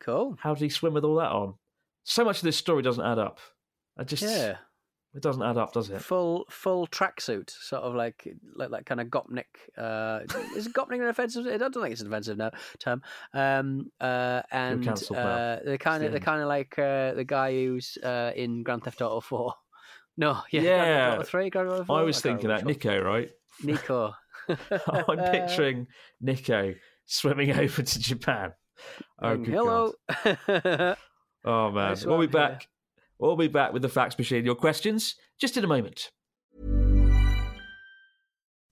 Cool. 0.00 0.36
How 0.40 0.54
did 0.54 0.62
he 0.62 0.68
swim 0.68 0.94
with 0.94 1.04
all 1.04 1.16
that 1.16 1.32
on? 1.32 1.54
So 2.04 2.24
much 2.24 2.38
of 2.38 2.44
this 2.44 2.56
story 2.56 2.82
doesn't 2.82 3.04
add 3.04 3.18
up. 3.18 3.40
I 3.98 4.04
just, 4.04 4.22
Yeah. 4.22 4.56
it 5.14 5.22
doesn't 5.22 5.42
add 5.42 5.56
up, 5.56 5.72
does 5.72 5.90
it? 5.90 6.00
Full 6.00 6.46
full 6.48 6.86
tracksuit, 6.86 7.50
sort 7.50 7.82
of 7.82 7.94
like 7.94 8.28
like 8.54 8.70
that 8.70 8.86
kind 8.86 9.00
of 9.00 9.08
Gopnik. 9.08 9.50
Uh, 9.76 10.20
is 10.56 10.68
Gopnik 10.68 11.00
an 11.02 11.08
offensive? 11.08 11.46
I 11.46 11.56
don't 11.56 11.74
think 11.74 11.92
it's 11.92 12.00
an 12.00 12.06
offensive 12.06 12.38
no, 12.38 12.50
term. 12.78 13.02
Um, 13.34 13.90
uh, 14.00 14.42
and 14.52 14.86
uh, 14.88 15.58
they're 15.64 15.76
kind 15.78 16.02
the 16.02 16.06
of 16.06 16.12
they're 16.12 16.20
kind 16.20 16.40
of 16.40 16.48
like 16.48 16.78
uh, 16.78 17.14
the 17.14 17.24
guy 17.26 17.52
who's 17.52 17.98
uh, 18.02 18.30
in 18.36 18.62
Grand 18.62 18.84
Theft 18.84 19.02
Auto 19.02 19.20
Four. 19.20 19.54
No, 20.18 20.40
yeah, 20.50 20.60
Grand 20.60 20.66
Yeah. 20.66 21.10
Theft 21.10 21.20
Auto 21.20 21.28
Three, 21.30 21.50
Grand 21.50 21.68
Theft 21.68 21.80
Auto 21.80 21.84
4? 21.86 21.98
I 21.98 22.02
was 22.02 22.16
can't 22.20 22.40
thinking 22.40 22.48
that 22.48 22.64
Niko, 22.64 23.02
right? 23.04 23.30
Niko. 23.62 24.12
I'm 25.08 25.32
picturing 25.32 25.86
Niko 26.22 26.74
swimming 27.06 27.52
over 27.52 27.82
to 27.82 27.98
Japan. 28.00 28.52
Oh, 29.22 29.36
Going, 29.36 29.42
good 29.44 29.54
Hello. 29.54 29.92
God. 30.24 30.96
Oh 31.44 31.70
man, 31.70 31.90
Nice 31.90 32.04
we'll 32.04 32.18
be 32.18 32.26
one, 32.26 32.42
yeah. 32.42 32.48
back. 32.48 32.68
We'll 33.18 33.36
be 33.36 33.48
back 33.48 33.72
with 33.72 33.82
the 33.82 33.88
fax 33.88 34.18
machine. 34.18 34.44
Your 34.44 34.54
questions 34.54 35.14
just 35.40 35.56
in 35.56 35.64
a 35.64 35.68
moment. 35.68 36.10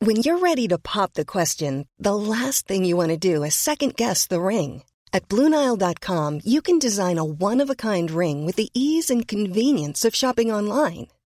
When 0.00 0.16
you're 0.16 0.38
ready 0.38 0.68
to 0.68 0.78
pop 0.78 1.14
the 1.14 1.24
question, 1.24 1.88
the 1.98 2.14
last 2.14 2.66
thing 2.68 2.84
you 2.84 2.96
want 2.96 3.10
to 3.10 3.16
do 3.16 3.42
is 3.44 3.54
second 3.54 3.96
guess 3.96 4.26
the 4.26 4.40
ring. 4.40 4.82
At 5.12 5.28
Bluenile.com, 5.28 6.40
you 6.44 6.60
can 6.60 6.78
design 6.78 7.18
a 7.18 7.24
one 7.24 7.60
of 7.62 7.70
a 7.70 7.74
kind 7.74 8.10
ring 8.10 8.44
with 8.44 8.56
the 8.56 8.68
ease 8.74 9.08
and 9.10 9.26
convenience 9.26 10.04
of 10.04 10.14
shopping 10.14 10.52
online. 10.52 11.08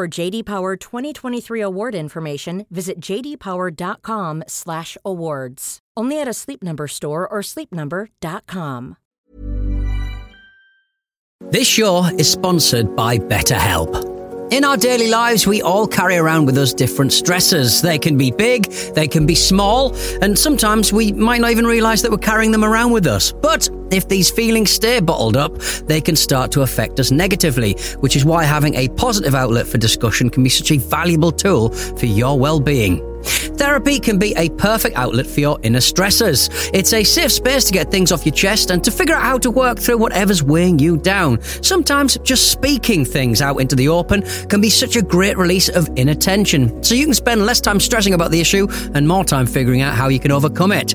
For 0.00 0.08
JD 0.08 0.46
Power 0.46 0.76
2023 0.76 1.60
award 1.60 1.94
information, 1.94 2.64
visit 2.70 3.00
jdpower.com/awards. 3.00 5.78
Only 5.94 6.18
at 6.18 6.26
a 6.26 6.32
Sleep 6.32 6.62
Number 6.62 6.88
store 6.88 7.28
or 7.28 7.42
sleepnumber.com. 7.42 8.96
This 11.50 11.68
show 11.68 12.06
is 12.16 12.32
sponsored 12.32 12.96
by 12.96 13.18
BetterHelp. 13.18 14.06
In 14.50 14.64
our 14.64 14.78
daily 14.78 15.10
lives, 15.10 15.46
we 15.46 15.60
all 15.60 15.86
carry 15.86 16.16
around 16.16 16.46
with 16.46 16.56
us 16.56 16.72
different 16.72 17.10
stressors. 17.10 17.82
They 17.82 17.98
can 17.98 18.16
be 18.16 18.30
big, 18.30 18.70
they 18.94 19.06
can 19.06 19.26
be 19.26 19.34
small, 19.34 19.94
and 20.22 20.38
sometimes 20.38 20.94
we 20.94 21.12
might 21.12 21.42
not 21.42 21.50
even 21.50 21.66
realize 21.66 22.00
that 22.00 22.10
we're 22.10 22.16
carrying 22.16 22.52
them 22.52 22.64
around 22.64 22.92
with 22.92 23.06
us. 23.06 23.32
But 23.32 23.68
if 23.90 24.08
these 24.08 24.30
feelings 24.30 24.70
stay 24.70 25.00
bottled 25.00 25.36
up, 25.36 25.56
they 25.86 26.00
can 26.00 26.16
start 26.16 26.52
to 26.52 26.62
affect 26.62 27.00
us 27.00 27.10
negatively, 27.10 27.72
which 28.00 28.16
is 28.16 28.24
why 28.24 28.44
having 28.44 28.74
a 28.74 28.88
positive 28.88 29.34
outlet 29.34 29.66
for 29.66 29.78
discussion 29.78 30.30
can 30.30 30.42
be 30.42 30.48
such 30.48 30.70
a 30.70 30.78
valuable 30.78 31.32
tool 31.32 31.70
for 31.70 32.06
your 32.06 32.38
well-being. 32.38 33.06
Therapy 33.22 34.00
can 34.00 34.18
be 34.18 34.34
a 34.36 34.48
perfect 34.50 34.96
outlet 34.96 35.26
for 35.26 35.40
your 35.40 35.58
inner 35.62 35.80
stressors. 35.80 36.48
It's 36.72 36.92
a 36.92 37.04
safe 37.04 37.32
space 37.32 37.64
to 37.64 37.72
get 37.72 37.90
things 37.90 38.12
off 38.12 38.24
your 38.24 38.34
chest 38.34 38.70
and 38.70 38.82
to 38.84 38.90
figure 38.90 39.14
out 39.14 39.22
how 39.22 39.38
to 39.38 39.50
work 39.50 39.78
through 39.78 39.98
whatever's 39.98 40.42
weighing 40.42 40.78
you 40.78 40.96
down. 40.96 41.42
Sometimes 41.62 42.16
just 42.18 42.50
speaking 42.50 43.04
things 43.04 43.42
out 43.42 43.58
into 43.58 43.76
the 43.76 43.88
open 43.88 44.22
can 44.48 44.60
be 44.60 44.70
such 44.70 44.96
a 44.96 45.02
great 45.02 45.36
release 45.36 45.68
of 45.68 45.88
inner 45.96 46.14
tension, 46.14 46.82
so 46.82 46.94
you 46.94 47.04
can 47.04 47.14
spend 47.14 47.44
less 47.44 47.60
time 47.60 47.80
stressing 47.80 48.14
about 48.14 48.30
the 48.30 48.40
issue 48.40 48.66
and 48.94 49.06
more 49.06 49.24
time 49.24 49.46
figuring 49.46 49.82
out 49.82 49.94
how 49.94 50.08
you 50.08 50.18
can 50.18 50.32
overcome 50.32 50.72
it. 50.72 50.94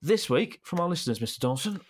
this 0.00 0.28
week 0.30 0.60
from 0.62 0.80
our 0.80 0.88
listeners, 0.88 1.18
Mr. 1.18 1.38
Dawson? 1.38 1.80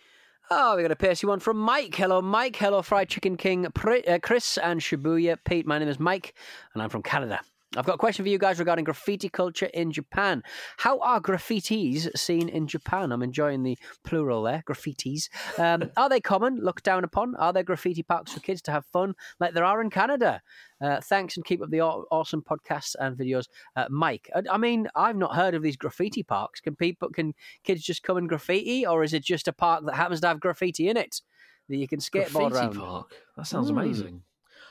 Oh, 0.50 0.76
we 0.76 0.82
got 0.82 0.90
a 0.90 0.96
pacey 0.96 1.26
one 1.26 1.40
from 1.40 1.58
Mike. 1.58 1.94
Hello, 1.94 2.22
Mike. 2.22 2.56
Hello, 2.56 2.80
Fried 2.80 3.08
Chicken 3.08 3.36
King, 3.36 3.66
uh, 3.66 4.18
Chris, 4.22 4.58
and 4.58 4.80
Shibuya. 4.80 5.36
Pete, 5.44 5.66
my 5.66 5.78
name 5.78 5.88
is 5.88 6.00
Mike, 6.00 6.34
and 6.72 6.82
I'm 6.82 6.88
from 6.88 7.02
Canada. 7.02 7.40
I've 7.76 7.84
got 7.84 7.96
a 7.96 7.98
question 7.98 8.24
for 8.24 8.30
you 8.30 8.38
guys 8.38 8.58
regarding 8.58 8.86
graffiti 8.86 9.28
culture 9.28 9.66
in 9.66 9.92
Japan. 9.92 10.42
How 10.78 10.98
are 11.00 11.20
graffitis 11.20 12.16
seen 12.16 12.48
in 12.48 12.66
Japan? 12.66 13.12
I'm 13.12 13.22
enjoying 13.22 13.62
the 13.62 13.76
plural 14.04 14.42
there, 14.42 14.62
graffitis. 14.66 15.28
Um, 15.58 15.90
are 15.98 16.08
they 16.08 16.20
common, 16.20 16.60
looked 16.62 16.84
down 16.84 17.04
upon? 17.04 17.34
Are 17.36 17.52
there 17.52 17.62
graffiti 17.62 18.02
parks 18.02 18.32
for 18.32 18.40
kids 18.40 18.62
to 18.62 18.70
have 18.72 18.86
fun 18.86 19.14
like 19.38 19.52
there 19.52 19.64
are 19.64 19.82
in 19.82 19.90
Canada? 19.90 20.40
Uh, 20.80 21.00
thanks 21.02 21.36
and 21.36 21.44
keep 21.44 21.60
up 21.60 21.68
the 21.68 21.82
aw- 21.82 22.04
awesome 22.10 22.40
podcasts 22.42 22.94
and 22.98 23.18
videos, 23.18 23.44
uh, 23.76 23.86
Mike. 23.90 24.30
I, 24.34 24.42
I 24.50 24.56
mean, 24.56 24.88
I've 24.94 25.16
not 25.16 25.34
heard 25.34 25.54
of 25.54 25.62
these 25.62 25.76
graffiti 25.76 26.22
parks. 26.22 26.60
Can 26.60 26.74
people, 26.74 27.10
can 27.10 27.34
kids 27.64 27.82
just 27.82 28.02
come 28.02 28.16
and 28.16 28.28
graffiti, 28.30 28.86
or 28.86 29.02
is 29.04 29.12
it 29.12 29.22
just 29.22 29.46
a 29.46 29.52
park 29.52 29.84
that 29.84 29.94
happens 29.94 30.22
to 30.22 30.28
have 30.28 30.40
graffiti 30.40 30.88
in 30.88 30.96
it 30.96 31.20
that 31.68 31.76
you 31.76 31.86
can 31.86 32.00
skateboard 32.00 32.50
Graffiti 32.52 32.56
around? 32.56 32.76
park. 32.76 33.14
That 33.36 33.46
sounds 33.46 33.68
Hmm. 33.68 33.76
amazing. 33.78 34.22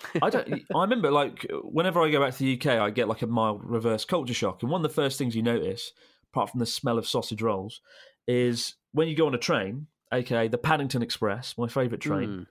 I 0.21 0.29
don't. 0.29 0.61
I 0.75 0.81
remember 0.81 1.11
like 1.11 1.45
whenever 1.63 2.01
I 2.01 2.11
go 2.11 2.21
back 2.21 2.33
to 2.33 2.39
the 2.39 2.59
UK, 2.59 2.79
I 2.79 2.89
get 2.89 3.07
like 3.07 3.21
a 3.21 3.27
mild 3.27 3.61
reverse 3.63 4.05
culture 4.05 4.33
shock, 4.33 4.61
and 4.61 4.71
one 4.71 4.83
of 4.83 4.89
the 4.89 4.93
first 4.93 5.17
things 5.17 5.35
you 5.35 5.43
notice, 5.43 5.91
apart 6.31 6.51
from 6.51 6.59
the 6.59 6.65
smell 6.65 6.97
of 6.97 7.07
sausage 7.07 7.41
rolls, 7.41 7.81
is 8.27 8.75
when 8.91 9.07
you 9.07 9.15
go 9.15 9.27
on 9.27 9.35
a 9.35 9.39
train, 9.39 9.87
aka 10.13 10.47
the 10.47 10.57
Paddington 10.57 11.01
Express, 11.01 11.55
my 11.57 11.67
favourite 11.67 12.01
train. 12.01 12.29
Mm. 12.29 12.45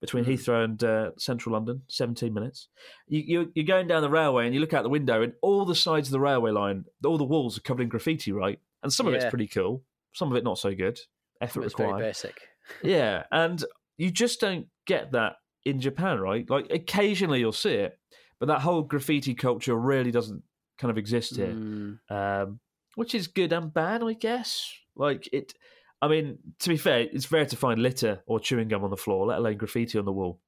Between 0.00 0.24
Heathrow 0.24 0.62
and 0.62 0.84
uh, 0.84 1.10
Central 1.18 1.54
London, 1.54 1.82
seventeen 1.88 2.32
minutes. 2.32 2.68
You, 3.08 3.24
you're, 3.26 3.46
you're 3.56 3.66
going 3.66 3.88
down 3.88 4.00
the 4.00 4.08
railway 4.08 4.46
and 4.46 4.54
you 4.54 4.60
look 4.60 4.72
out 4.72 4.84
the 4.84 4.88
window, 4.88 5.22
and 5.22 5.32
all 5.42 5.64
the 5.64 5.74
sides 5.74 6.06
of 6.06 6.12
the 6.12 6.20
railway 6.20 6.52
line, 6.52 6.84
all 7.04 7.18
the 7.18 7.24
walls 7.24 7.58
are 7.58 7.62
covered 7.62 7.82
in 7.82 7.88
graffiti, 7.88 8.30
right? 8.30 8.60
And 8.84 8.92
some 8.92 9.08
of 9.08 9.14
it's 9.14 9.24
pretty 9.24 9.48
cool, 9.48 9.82
some 10.14 10.30
of 10.30 10.36
it 10.36 10.44
not 10.44 10.56
so 10.56 10.72
good. 10.72 11.00
Effort 11.40 11.62
required 11.62 11.98
basic. 11.98 12.40
yeah, 12.80 13.24
and 13.32 13.64
you 13.96 14.12
just 14.12 14.40
don't 14.40 14.68
get 14.86 15.10
that 15.12 15.34
in 15.64 15.80
Japan, 15.80 16.18
right? 16.20 16.48
Like 16.48 16.66
occasionally 16.70 17.40
you'll 17.40 17.52
see 17.52 17.74
it, 17.74 17.98
but 18.38 18.46
that 18.46 18.60
whole 18.60 18.82
graffiti 18.82 19.34
culture 19.34 19.74
really 19.76 20.10
doesn't 20.10 20.42
kind 20.78 20.90
of 20.90 20.98
exist 20.98 21.36
here, 21.36 21.48
Mm. 21.48 21.98
um, 22.10 22.60
which 22.94 23.14
is 23.14 23.26
good 23.26 23.52
and 23.52 23.72
bad, 23.72 24.02
I 24.02 24.12
guess. 24.14 24.72
Like 24.96 25.28
it, 25.32 25.54
I 26.00 26.08
mean, 26.08 26.38
to 26.60 26.68
be 26.68 26.76
fair, 26.76 27.00
it's 27.00 27.30
rare 27.32 27.46
to 27.46 27.56
find 27.56 27.80
litter 27.82 28.22
or 28.26 28.38
chewing 28.40 28.68
gum 28.68 28.84
on 28.84 28.90
the 28.90 28.96
floor, 28.96 29.26
let 29.26 29.38
alone 29.38 29.56
graffiti 29.56 29.98
on 29.98 30.04
the 30.04 30.12
wall. 30.12 30.40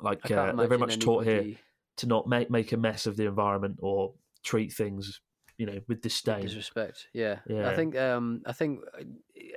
Like 0.00 0.28
uh, 0.30 0.52
they're 0.52 0.66
very 0.66 0.78
much 0.78 0.94
imagine 0.94 1.00
taught 1.00 1.24
here 1.26 1.54
to 1.98 2.06
not 2.06 2.26
make 2.28 2.50
make 2.50 2.72
a 2.72 2.76
mess 2.76 3.06
of 3.06 3.16
the 3.16 3.26
environment 3.26 3.78
or 3.80 4.14
treat 4.42 4.72
things, 4.72 5.20
you 5.58 5.66
know, 5.66 5.78
with 5.86 6.00
disdain. 6.02 6.40
Disrespect. 6.42 7.06
Yeah. 7.12 7.38
Yeah. 7.46 7.68
I 7.70 7.76
think. 7.76 7.96
Um. 7.96 8.42
I 8.44 8.52
think. 8.52 8.80
uh, 8.98 9.04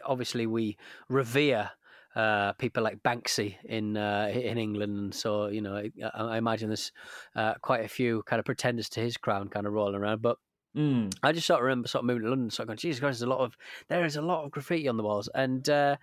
Obviously, 0.06 0.46
we 0.46 0.78
revere. 1.10 1.72
Uh, 2.16 2.54
people 2.54 2.82
like 2.82 3.04
Banksy 3.04 3.58
in 3.66 3.98
uh, 3.98 4.32
in 4.34 4.58
England, 4.58 5.14
so 5.14 5.48
you 5.48 5.62
know, 5.62 5.76
I, 5.76 5.92
I 6.14 6.38
imagine 6.38 6.70
there's 6.70 6.92
uh, 7.36 7.56
quite 7.62 7.84
a 7.84 7.90
few 7.90 8.24
kind 8.24 8.40
of 8.40 8.46
pretenders 8.46 8.88
to 8.90 9.02
his 9.02 9.18
crown, 9.18 9.50
kind 9.50 9.68
of 9.68 9.74
rolling 9.74 9.96
around. 9.96 10.22
But 10.22 10.38
Mm. 10.76 11.14
I 11.24 11.32
just 11.32 11.48
sort 11.48 11.62
of 11.62 11.64
remember 11.64 11.88
sort 11.88 12.02
of 12.02 12.08
moving 12.08 12.24
to 12.24 12.30
London, 12.30 12.50
sort 12.50 12.66
of 12.66 12.68
going, 12.68 12.78
Jesus 12.78 13.00
Christ, 13.00 13.20
there's 13.20 13.28
a 13.28 13.34
lot 13.34 13.40
of 13.40 13.56
there 13.88 14.04
is 14.04 14.18
a 14.18 14.22
lot 14.22 14.44
of 14.44 14.52
graffiti 14.52 14.90
on 14.90 14.98
the 14.98 15.04
walls, 15.04 15.30
and 15.34 15.68
uh, 15.70 15.96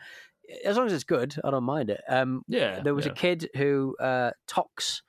as 0.65 0.77
long 0.79 0.87
as 0.87 0.95
it's 0.95 1.05
good, 1.05 1.35
I 1.45 1.51
don't 1.51 1.65
mind 1.65 1.91
it. 1.91 2.01
Um, 2.09 2.43
Yeah, 2.49 2.81
there 2.81 2.95
was 2.95 3.05
yeah. 3.07 3.13
a 3.13 3.15
kid 3.15 3.51
who 3.55 3.95
uh, 4.01 4.31
talks 4.47 5.03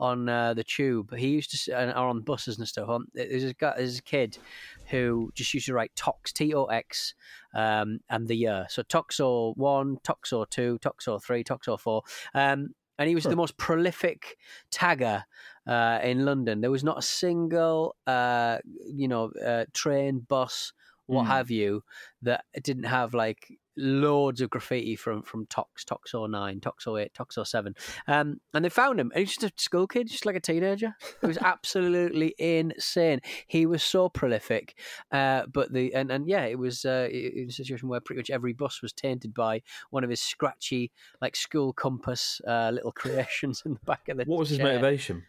on 0.00 0.28
uh, 0.28 0.54
the 0.54 0.64
tube. 0.64 1.14
He 1.14 1.28
used 1.28 1.66
to 1.66 1.78
and 1.78 1.90
or 1.90 2.08
on 2.08 2.22
buses 2.22 2.58
and 2.58 2.66
stuff. 2.66 2.88
On 2.88 3.06
there's 3.14 3.44
a 3.44 3.54
guy, 3.54 3.74
there's 3.76 3.98
a 3.98 4.02
kid 4.02 4.38
who 4.86 5.30
just 5.34 5.54
used 5.54 5.66
to 5.66 5.74
write 5.74 5.94
tox 5.94 6.32
T 6.32 6.52
O 6.54 6.64
X 6.64 7.14
um, 7.54 8.00
and 8.08 8.26
the 8.26 8.34
year. 8.34 8.66
So 8.68 8.82
Toxo 8.82 9.56
one, 9.56 9.98
Toxo 9.98 10.48
two, 10.48 10.78
Toxo 10.80 11.22
three, 11.22 11.44
Toxo 11.44 11.78
four. 11.78 12.02
Um, 12.34 12.74
and 12.98 13.08
he 13.08 13.14
was 13.14 13.24
the 13.24 13.36
most 13.36 13.56
prolific 13.56 14.36
tagger 14.70 15.24
uh, 15.66 16.00
in 16.02 16.24
London. 16.26 16.60
There 16.60 16.70
was 16.70 16.84
not 16.84 16.98
a 16.98 17.02
single, 17.02 17.96
uh, 18.06 18.58
you 18.86 19.08
know, 19.08 19.30
uh, 19.46 19.64
train, 19.72 20.20
bus, 20.28 20.72
what 21.06 21.24
Mm. 21.24 21.28
have 21.28 21.50
you, 21.50 21.82
that 22.22 22.44
didn't 22.62 22.84
have 22.84 23.14
like 23.14 23.58
loads 23.76 24.40
of 24.40 24.50
graffiti 24.50 24.96
from 24.96 25.22
from 25.22 25.46
Tox, 25.46 25.84
Tox 25.84 26.12
09, 26.14 26.60
Toxo 26.60 27.00
08, 27.00 27.12
Toxo 27.14 27.46
07. 27.46 27.74
Um, 28.06 28.40
and 28.52 28.64
they 28.64 28.68
found 28.68 28.98
him. 29.00 29.10
And 29.14 29.20
he's 29.20 29.36
just 29.36 29.54
a 29.58 29.62
school 29.62 29.86
kid, 29.86 30.08
just 30.08 30.26
like 30.26 30.36
a 30.36 30.40
teenager. 30.40 30.94
It 31.22 31.26
was 31.26 31.38
absolutely 31.42 32.34
insane. 32.38 33.20
He 33.46 33.66
was 33.66 33.82
so 33.82 34.08
prolific. 34.08 34.76
Uh, 35.12 35.42
but 35.52 35.72
the 35.72 35.94
and, 35.94 36.10
and 36.10 36.26
yeah, 36.26 36.44
it 36.44 36.58
was 36.58 36.84
uh, 36.84 37.08
a 37.10 37.48
situation 37.50 37.88
where 37.88 38.00
pretty 38.00 38.20
much 38.20 38.30
every 38.30 38.52
bus 38.52 38.82
was 38.82 38.92
tainted 38.92 39.32
by 39.34 39.62
one 39.90 40.04
of 40.04 40.10
his 40.10 40.20
scratchy, 40.20 40.90
like 41.20 41.36
school 41.36 41.72
compass 41.72 42.40
uh, 42.46 42.70
little 42.72 42.92
creations 42.92 43.62
in 43.64 43.74
the 43.74 43.80
back 43.86 44.08
of 44.08 44.16
the 44.16 44.24
What 44.24 44.40
was 44.40 44.48
his 44.50 44.58
chair. 44.58 44.66
motivation? 44.66 45.24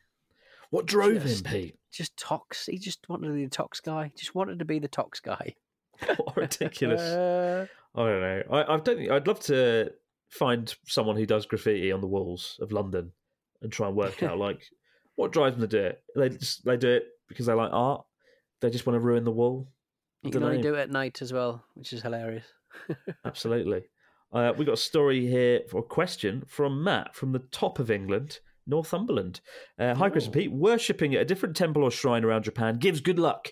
What 0.72 0.86
drove 0.86 1.22
Just- 1.24 1.46
him, 1.46 1.52
Pete? 1.52 1.76
Just 1.92 2.16
Tox. 2.16 2.68
He 2.68 2.78
just 2.78 3.10
wanted 3.10 3.28
to 3.28 3.34
be 3.34 3.44
the 3.44 3.50
Tox 3.50 3.82
guy. 3.82 4.14
Just 4.16 4.34
wanted 4.34 4.60
to 4.60 4.66
be 4.66 4.80
the 4.80 4.88
Tox 4.88 5.20
guy. 5.20 5.56
What 6.18 6.38
ridiculous! 6.38 7.70
I 7.96 8.06
don't 8.06 8.22
know. 8.22 8.44
I, 8.52 8.62
I 8.64 8.78
don't. 8.78 8.98
think- 8.98 9.12
I'd 9.12 9.28
love 9.28 9.40
to 9.42 9.92
find 10.30 10.74
someone 10.88 11.18
who 11.18 11.26
does 11.26 11.46
graffiti 11.46 11.92
on 11.92 12.02
the 12.02 12.08
walls 12.08 12.58
of 12.62 12.72
London 12.72 13.12
and 13.62 13.72
try 13.72 13.88
and 13.88 13.96
work 13.96 14.24
out 14.24 14.38
like 14.48 14.62
what 15.16 15.32
drives 15.34 15.58
them 15.58 15.68
to 15.70 15.78
do 15.78 15.84
it. 15.86 16.02
They 16.16 16.30
just 16.30 16.64
they 16.66 16.78
do 16.78 16.90
it 16.90 17.04
because 17.28 17.46
they 17.46 17.54
like 17.54 17.72
art. 17.74 18.06
They 18.62 18.70
just 18.70 18.86
want 18.86 18.96
to 18.96 19.00
ruin 19.02 19.24
the 19.24 19.32
wall. 19.32 19.68
You 20.24 20.32
can 20.32 20.44
only 20.44 20.62
do 20.62 20.76
it 20.76 20.80
at 20.80 20.92
night 20.92 21.22
as 21.22 21.34
well, 21.34 21.64
which 21.74 21.94
is 21.94 22.02
hilarious. 22.04 22.46
Absolutely. 23.26 23.84
Uh, 24.32 24.54
we 24.56 24.66
got 24.66 24.74
a 24.76 24.78
story 24.78 25.28
here 25.28 25.62
for 25.70 25.80
a 25.80 25.84
question 25.84 26.44
from 26.48 26.84
Matt 26.84 27.16
from 27.16 27.32
the 27.32 27.40
top 27.40 27.80
of 27.80 27.92
England, 27.92 28.40
Northumberland. 28.68 29.42
Uh, 29.80 29.96
Hi, 29.96 30.10
Chris 30.10 30.26
and 30.26 30.34
Pete. 30.34 30.52
Worshipping 30.52 31.16
at 31.16 31.22
a 31.22 31.26
different 31.26 31.56
temple 31.56 31.84
or 31.84 31.92
shrine 31.92 32.24
around 32.24 32.44
Japan 32.44 32.78
gives 32.78 33.02
good 33.02 33.20
luck 33.20 33.50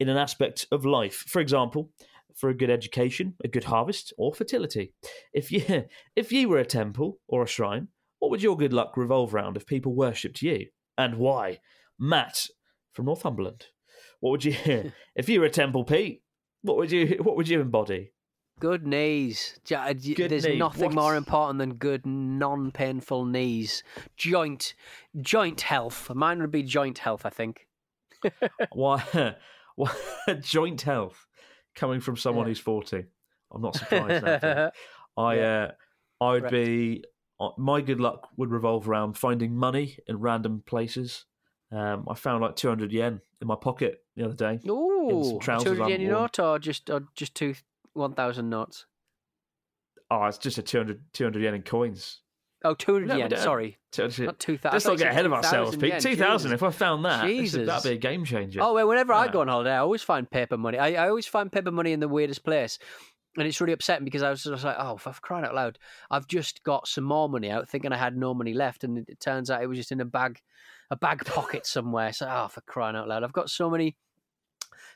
in 0.00 0.08
an 0.08 0.16
aspect 0.16 0.66
of 0.72 0.86
life. 0.86 1.24
For 1.28 1.40
example, 1.40 1.90
for 2.36 2.48
a 2.50 2.54
good 2.54 2.70
education, 2.70 3.34
a 3.44 3.48
good 3.48 3.64
harvest, 3.64 4.12
or 4.18 4.34
fertility. 4.34 4.92
If 5.32 5.50
you 5.52 5.84
if 6.16 6.32
you 6.32 6.48
were 6.48 6.58
a 6.58 6.64
temple 6.64 7.18
or 7.28 7.42
a 7.42 7.46
shrine, 7.48 7.88
what 8.18 8.30
would 8.30 8.42
your 8.42 8.56
good 8.56 8.72
luck 8.72 8.96
revolve 8.96 9.34
around 9.34 9.56
if 9.56 9.66
people 9.66 9.94
worshipped 9.94 10.42
you, 10.42 10.66
and 10.96 11.16
why? 11.16 11.60
Matt 11.98 12.46
from 12.92 13.06
Northumberland. 13.06 13.66
What 14.20 14.30
would 14.30 14.44
you 14.44 14.56
if 15.16 15.28
you 15.28 15.40
were 15.40 15.46
a 15.46 15.50
temple, 15.50 15.84
Pete? 15.84 16.22
What 16.62 16.76
would 16.76 16.92
you 16.92 17.18
what 17.22 17.36
would 17.36 17.48
you 17.48 17.60
embody? 17.60 18.12
Good 18.60 18.86
knees. 18.86 19.58
Uh, 19.74 19.92
good 19.92 20.30
There's 20.30 20.44
knees. 20.44 20.58
nothing 20.58 20.84
What? 20.84 20.94
more 20.94 21.16
important 21.16 21.58
than 21.58 21.74
good, 21.74 22.06
non-painful 22.06 23.24
knees. 23.24 23.82
Joint, 24.16 24.74
joint 25.20 25.62
health. 25.62 26.10
Mine 26.14 26.40
would 26.40 26.52
be 26.52 26.62
joint 26.62 26.98
health. 26.98 27.26
I 27.26 27.30
think. 27.30 27.66
Why? 28.72 29.34
Why 29.74 29.90
joint 30.40 30.82
health 30.82 31.26
coming 31.74 32.00
from 32.00 32.16
someone 32.16 32.46
Yeah. 32.46 32.50
who's 32.50 32.58
forty? 32.60 33.04
I'm 33.52 33.62
not 33.62 33.74
surprised. 33.76 34.24
I 35.16 35.36
Yeah. 35.36 35.68
uh, 36.20 36.24
I 36.24 36.30
would 36.32 36.42
Correct. 36.42 36.52
be 36.52 37.04
uh, 37.40 37.50
my 37.58 37.80
good 37.80 38.00
luck 38.00 38.28
would 38.36 38.50
revolve 38.50 38.88
around 38.88 39.18
finding 39.18 39.54
money 39.56 39.98
in 40.06 40.18
random 40.20 40.62
places. 40.64 41.26
Um, 41.70 42.06
I 42.08 42.14
found 42.14 42.42
like 42.42 42.56
200 42.56 42.92
yen 42.92 43.20
in 43.40 43.48
my 43.48 43.56
pocket 43.56 44.04
the 44.14 44.24
other 44.24 44.34
day. 44.34 44.60
Ooh, 44.68 45.38
two 45.42 45.50
hundred 45.50 45.78
yen 45.78 46.00
haven't 46.00 46.08
note 46.08 46.38
or 46.38 46.58
just 46.58 46.90
or 46.90 47.04
just 47.14 47.34
two 47.34 47.54
one 47.94 48.14
thousand 48.14 48.50
notes. 48.50 48.86
Oh, 50.10 50.24
it's 50.26 50.36
just 50.38 50.58
a 50.58 50.62
200, 50.62 51.02
200 51.14 51.42
yen 51.42 51.54
in 51.54 51.62
coins. 51.62 52.20
Oh, 52.64 52.74
200 52.74 53.08
No, 53.08 53.16
yen. 53.16 53.32
Uh, 53.32 53.36
sorry, 53.36 53.78
200 53.92 54.26
not 54.26 54.38
two 54.38 54.56
thousand. 54.56 54.74
Let's 54.74 54.86
not 54.86 54.98
get 54.98 55.08
ahead 55.08 55.26
of 55.26 55.32
ourselves, 55.32 55.76
Pete. 55.76 55.98
2,000. 55.98 56.52
If 56.52 56.62
I 56.62 56.70
found 56.70 57.04
that, 57.04 57.26
Jesus. 57.26 57.66
that'd 57.66 57.90
be 57.90 57.96
a 57.96 57.98
game 57.98 58.24
changer. 58.24 58.60
Oh, 58.62 58.74
well, 58.74 58.88
whenever 58.88 59.12
I 59.12 59.28
go 59.28 59.40
on 59.40 59.48
holiday, 59.48 59.72
I 59.72 59.78
always 59.78 60.02
find 60.02 60.30
paper 60.30 60.56
money. 60.56 60.78
I, 60.78 61.04
I 61.04 61.08
always 61.08 61.26
find 61.26 61.50
paper 61.50 61.70
money 61.70 61.92
in 61.92 62.00
the 62.00 62.08
weirdest 62.08 62.44
place. 62.44 62.78
And 63.36 63.46
it's 63.46 63.60
really 63.60 63.72
upsetting 63.72 64.04
because 64.04 64.22
I 64.22 64.28
was 64.28 64.42
just 64.44 64.64
like, 64.64 64.76
oh, 64.78 64.98
for 64.98 65.12
crying 65.22 65.46
out 65.46 65.54
loud, 65.54 65.78
I've 66.10 66.26
just 66.26 66.62
got 66.64 66.86
some 66.86 67.04
more 67.04 67.30
money 67.30 67.50
out 67.50 67.68
thinking 67.68 67.90
I 67.90 67.96
had 67.96 68.16
no 68.16 68.34
money 68.34 68.52
left. 68.52 68.84
And 68.84 68.98
it, 68.98 69.06
it 69.08 69.20
turns 69.20 69.50
out 69.50 69.62
it 69.62 69.68
was 69.68 69.78
just 69.78 69.90
in 69.90 70.00
a 70.00 70.04
bag, 70.04 70.40
a 70.90 70.96
bag 70.96 71.24
pocket 71.24 71.66
somewhere. 71.66 72.12
So, 72.12 72.28
oh, 72.30 72.48
for 72.48 72.60
crying 72.62 72.94
out 72.94 73.08
loud. 73.08 73.24
I've 73.24 73.32
got 73.32 73.50
so 73.50 73.70
many 73.70 73.96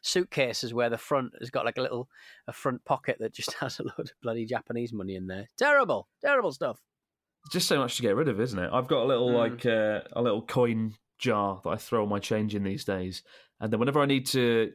suitcases 0.03 0.75
where 0.75 0.91
the 0.91 0.99
front 0.99 1.33
has 1.41 1.51
got 1.51 1.65
like 1.65 1.79
a 1.79 1.83
little, 1.83 2.09
a 2.47 2.53
front 2.53 2.85
pocket 2.85 3.17
that 3.21 3.35
just 3.35 3.53
has 3.61 3.81
a 3.81 3.85
load 3.85 3.95
of 3.99 4.13
bloody 4.23 4.45
Japanese 4.45 4.93
money 4.93 5.17
in 5.17 5.27
there. 5.27 5.49
Terrible, 5.57 6.07
terrible 6.21 6.53
stuff. 6.53 6.81
Just 7.51 7.69
so 7.69 7.79
much 7.79 7.97
to 7.97 8.03
get 8.03 8.17
rid 8.17 8.29
of, 8.29 8.41
isn't 8.41 8.59
it? 8.59 8.71
I've 8.73 8.89
got 8.89 9.03
a 9.05 9.07
little 9.07 9.31
Mm. 9.31 9.35
like 9.35 9.67
uh, 9.67 10.01
a 10.13 10.23
little 10.23 10.43
coin 10.43 10.95
jar 11.19 11.61
that 11.65 11.71
I 11.71 11.77
throw 11.77 12.07
my 12.07 12.19
change 12.19 12.55
in 12.55 12.63
these 12.63 12.85
days, 12.85 13.23
and 13.61 13.73
then 13.73 13.81
whenever 13.81 14.01
I 14.01 14.07
need 14.07 14.27
to 14.27 14.73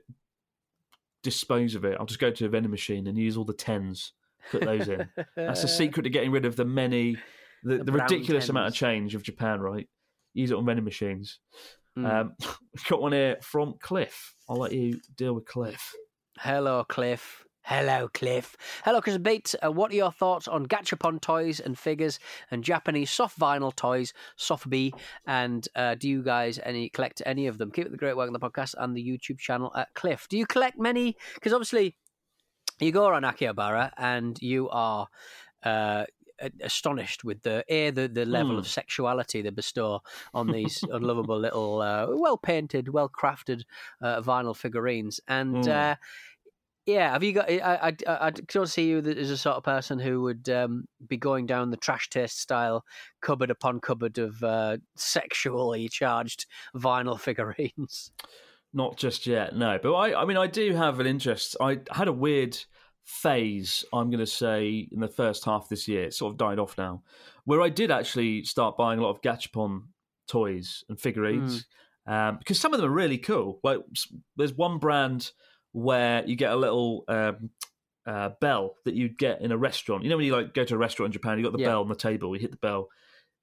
dispose 1.23 1.75
of 1.75 1.85
it, 1.85 1.97
I'll 1.99 2.05
just 2.05 2.19
go 2.19 2.31
to 2.31 2.45
a 2.45 2.49
vending 2.49 2.71
machine 2.71 3.07
and 3.07 3.17
use 3.17 3.37
all 3.37 3.45
the 3.45 3.53
tens, 3.53 4.13
put 4.49 4.61
those 4.63 4.87
in. 4.87 5.07
That's 5.35 5.61
the 5.61 5.67
secret 5.81 6.03
to 6.03 6.09
getting 6.09 6.31
rid 6.31 6.45
of 6.45 6.55
the 6.55 6.65
many, 6.65 7.17
the, 7.63 7.77
The 7.77 7.83
the, 7.85 7.91
ridiculous 7.91 8.49
amount 8.49 8.67
of 8.69 8.73
change 8.73 9.13
of 9.15 9.23
Japan. 9.23 9.59
Right, 9.59 9.87
use 10.33 10.51
it 10.51 10.57
on 10.57 10.65
vending 10.65 10.85
machines. 10.85 11.39
Mm. 11.97 12.09
Um, 12.11 12.35
got 12.89 13.01
one 13.01 13.11
here 13.11 13.37
from 13.41 13.75
Cliff. 13.79 14.33
I'll 14.49 14.57
let 14.57 14.71
you 14.71 14.99
deal 15.15 15.33
with 15.33 15.45
Cliff. 15.45 15.93
Hello, 16.39 16.83
Cliff. 16.85 17.45
Hello, 17.63 18.09
Cliff. 18.13 18.57
Hello, 18.83 19.01
Chris 19.01 19.17
Pete. 19.23 19.53
Uh, 19.63 19.71
what 19.71 19.91
are 19.91 19.95
your 19.95 20.11
thoughts 20.11 20.47
on 20.47 20.65
gachapon 20.65 21.21
toys 21.21 21.59
and 21.59 21.77
figures 21.77 22.19
and 22.49 22.63
Japanese 22.63 23.11
soft 23.11 23.39
vinyl 23.39 23.73
toys, 23.75 24.13
sofubi? 24.37 24.93
And 25.27 25.67
uh, 25.75 25.95
do 25.95 26.09
you 26.09 26.23
guys 26.23 26.59
any 26.63 26.89
collect 26.89 27.21
any 27.25 27.45
of 27.47 27.59
them? 27.59 27.71
Keep 27.71 27.85
up 27.85 27.91
the 27.91 27.97
great 27.97 28.17
work 28.17 28.27
on 28.27 28.33
the 28.33 28.39
podcast 28.39 28.73
and 28.79 28.95
the 28.97 29.03
YouTube 29.07 29.37
channel 29.37 29.71
at 29.75 29.93
Cliff. 29.93 30.27
Do 30.27 30.37
you 30.37 30.45
collect 30.47 30.79
many? 30.79 31.15
Because 31.35 31.53
obviously, 31.53 31.95
you 32.79 32.91
go 32.91 33.07
around 33.07 33.23
Akihabara 33.23 33.91
and 33.97 34.41
you 34.41 34.67
are. 34.69 35.07
Uh, 35.63 36.05
astonished 36.63 37.23
with 37.23 37.39
the 37.43 37.63
a 37.69 37.91
the, 37.91 38.07
the 38.07 38.25
level 38.25 38.53
Hmm. 38.53 38.59
of 38.61 38.67
sexuality 38.67 39.43
they 39.43 39.51
bestow 39.51 40.01
on 40.33 40.47
these 40.51 40.83
unlovable 40.91 41.37
little 41.39 41.79
uh, 41.83 42.07
well 42.09 42.35
painted 42.35 42.89
well 42.89 43.07
crafted 43.07 43.61
uh, 44.01 44.19
vinyl 44.23 44.55
figurines 44.55 45.19
and 45.27 45.55
Hmm. 45.55 45.69
uh, 45.69 45.95
yeah, 46.85 47.11
have 47.11 47.23
you 47.23 47.33
got? 47.33 47.49
I 47.49 47.93
I 48.07 48.27
I, 48.27 48.31
don't 48.31 48.67
see 48.67 48.87
you 48.87 48.99
as 48.99 49.29
a 49.29 49.37
sort 49.37 49.57
of 49.57 49.63
person 49.63 49.99
who 49.99 50.21
would 50.21 50.49
um, 50.49 50.85
be 51.07 51.17
going 51.17 51.45
down 51.45 51.69
the 51.69 51.77
trash 51.77 52.09
taste 52.09 52.39
style 52.39 52.83
cupboard 53.21 53.51
upon 53.51 53.79
cupboard 53.79 54.17
of 54.17 54.41
uh, 54.43 54.77
sexually 54.95 55.89
charged 55.89 56.47
vinyl 56.75 57.19
figurines. 57.19 58.11
Not 58.73 58.97
just 58.97 59.27
yet, 59.27 59.55
no. 59.55 59.77
But 59.81 59.93
I, 59.93 60.21
I 60.21 60.25
mean, 60.25 60.37
I 60.37 60.47
do 60.47 60.73
have 60.73 60.99
an 60.99 61.07
interest. 61.07 61.55
I 61.61 61.79
had 61.91 62.07
a 62.07 62.13
weird 62.13 62.57
phase, 63.03 63.83
I'm 63.93 64.09
going 64.09 64.19
to 64.19 64.25
say, 64.25 64.87
in 64.91 65.01
the 65.01 65.07
first 65.07 65.43
half 65.45 65.63
of 65.63 65.69
this 65.69 65.87
year. 65.87 66.05
It 66.05 66.13
sort 66.13 66.31
of 66.33 66.37
died 66.37 66.57
off 66.57 66.77
now, 66.77 67.03
where 67.43 67.61
I 67.61 67.69
did 67.69 67.91
actually 67.91 68.43
start 68.45 68.77
buying 68.77 68.99
a 68.99 69.03
lot 69.03 69.11
of 69.11 69.21
Gachapon 69.21 69.83
toys 70.27 70.85
and 70.87 70.99
figurines 70.99 71.65
um, 72.07 72.37
because 72.37 72.59
some 72.59 72.73
of 72.73 72.79
them 72.79 72.89
are 72.89 72.93
really 72.93 73.17
cool. 73.17 73.59
Like, 73.63 73.79
there's 74.37 74.53
one 74.53 74.77
brand 74.77 75.31
where 75.73 76.25
you 76.25 76.35
get 76.35 76.51
a 76.51 76.55
little 76.55 77.03
um, 77.07 77.49
uh, 78.05 78.29
bell 78.39 78.75
that 78.85 78.93
you'd 78.93 79.17
get 79.17 79.41
in 79.41 79.51
a 79.51 79.57
restaurant. 79.57 80.03
You 80.03 80.09
know, 80.09 80.17
when 80.17 80.25
you 80.25 80.33
like 80.33 80.53
go 80.53 80.63
to 80.63 80.75
a 80.75 80.77
restaurant 80.77 81.09
in 81.09 81.13
Japan, 81.13 81.37
you 81.37 81.43
got 81.43 81.53
the 81.53 81.59
Yeah. 81.59 81.69
bell 81.69 81.81
on 81.81 81.89
the 81.89 81.95
table. 81.95 82.35
You 82.35 82.41
hit 82.41 82.51
the 82.51 82.57
bell. 82.57 82.89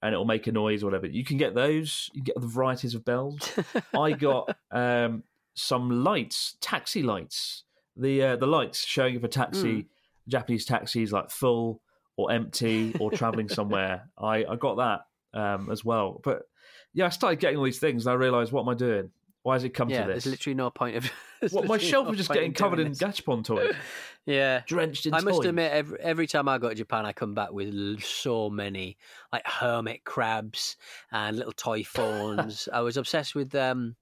And 0.01 0.13
it'll 0.13 0.25
make 0.25 0.47
a 0.47 0.53
noise 0.53 0.85
or 0.85 0.87
whatever. 0.87 1.09
You 1.09 1.25
can 1.25 1.39
get 1.39 1.57
those. 1.57 2.09
You 2.13 2.23
get 2.23 2.41
the 2.41 2.47
varieties 2.47 2.95
of 2.95 3.05
bells. 3.05 3.51
I 3.99 4.13
got 4.13 4.57
um, 4.71 5.25
some 5.55 6.05
lights, 6.05 6.57
taxi 6.61 7.03
lights. 7.03 7.65
The 7.97 8.23
uh, 8.23 8.37
the 8.37 8.47
lights 8.47 8.87
showing 8.87 9.17
if 9.17 9.25
a 9.25 9.29
taxi, 9.29 9.89
Japanese 10.29 10.65
taxi 10.65 11.03
is 11.03 11.11
like 11.11 11.33
full 11.33 11.81
or 12.17 12.31
empty 12.31 12.95
or 13.01 13.11
traveling 13.11 13.49
somewhere. 13.49 14.09
I, 14.19 14.45
I 14.45 14.55
got 14.55 14.77
that 14.77 15.41
um, 15.41 15.69
as 15.69 15.85
well. 15.85 16.21
But 16.23 16.43
yeah, 16.95 17.07
I 17.07 17.09
started 17.09 17.41
getting 17.41 17.59
all 17.59 17.65
these 17.65 17.81
things 17.81 18.07
and 18.07 18.13
I 18.13 18.15
realised, 18.15 18.53
what 18.53 18.63
am 18.63 18.69
I 18.69 18.75
doing? 18.75 19.11
Why 19.43 19.55
has 19.55 19.65
it 19.65 19.71
come 19.71 19.91
yeah, 19.91 20.03
to 20.03 20.13
this? 20.13 20.25
there's 20.25 20.33
literally 20.33 20.55
no 20.55 20.71
point 20.71 20.97
of. 20.97 21.11
what, 21.51 21.67
my 21.67 21.79
shelf 21.79 22.09
was 22.09 22.19
just 22.19 22.31
getting 22.33 22.53
covered 22.53 22.81
in. 22.81 22.93
Gachapon 22.93 23.45
toys, 23.45 23.75
Yeah. 24.27 24.63
drenched 24.67 25.07
in 25.07 25.15
I 25.15 25.21
must 25.21 25.39
toys. 25.39 25.47
admit, 25.47 25.73
every, 25.73 26.01
every 26.01 26.27
time 26.27 26.49
I 26.49 26.59
go 26.59 26.69
to 26.69 26.75
Japan, 26.75 27.07
I 27.07 27.13
come 27.13 27.35
back 27.35 27.53
with 27.53 28.03
so 28.03 28.51
many 28.51 28.97
like 29.33 29.47
hermit 29.47 30.05
crabs 30.05 30.77
and 31.13 31.37
little 31.37 31.53
toy 31.53 31.83
fawns. 31.85 32.69
I 32.73 32.81
was 32.81 32.97
obsessed 32.97 33.35
with. 33.35 33.55
Um, 33.55 33.97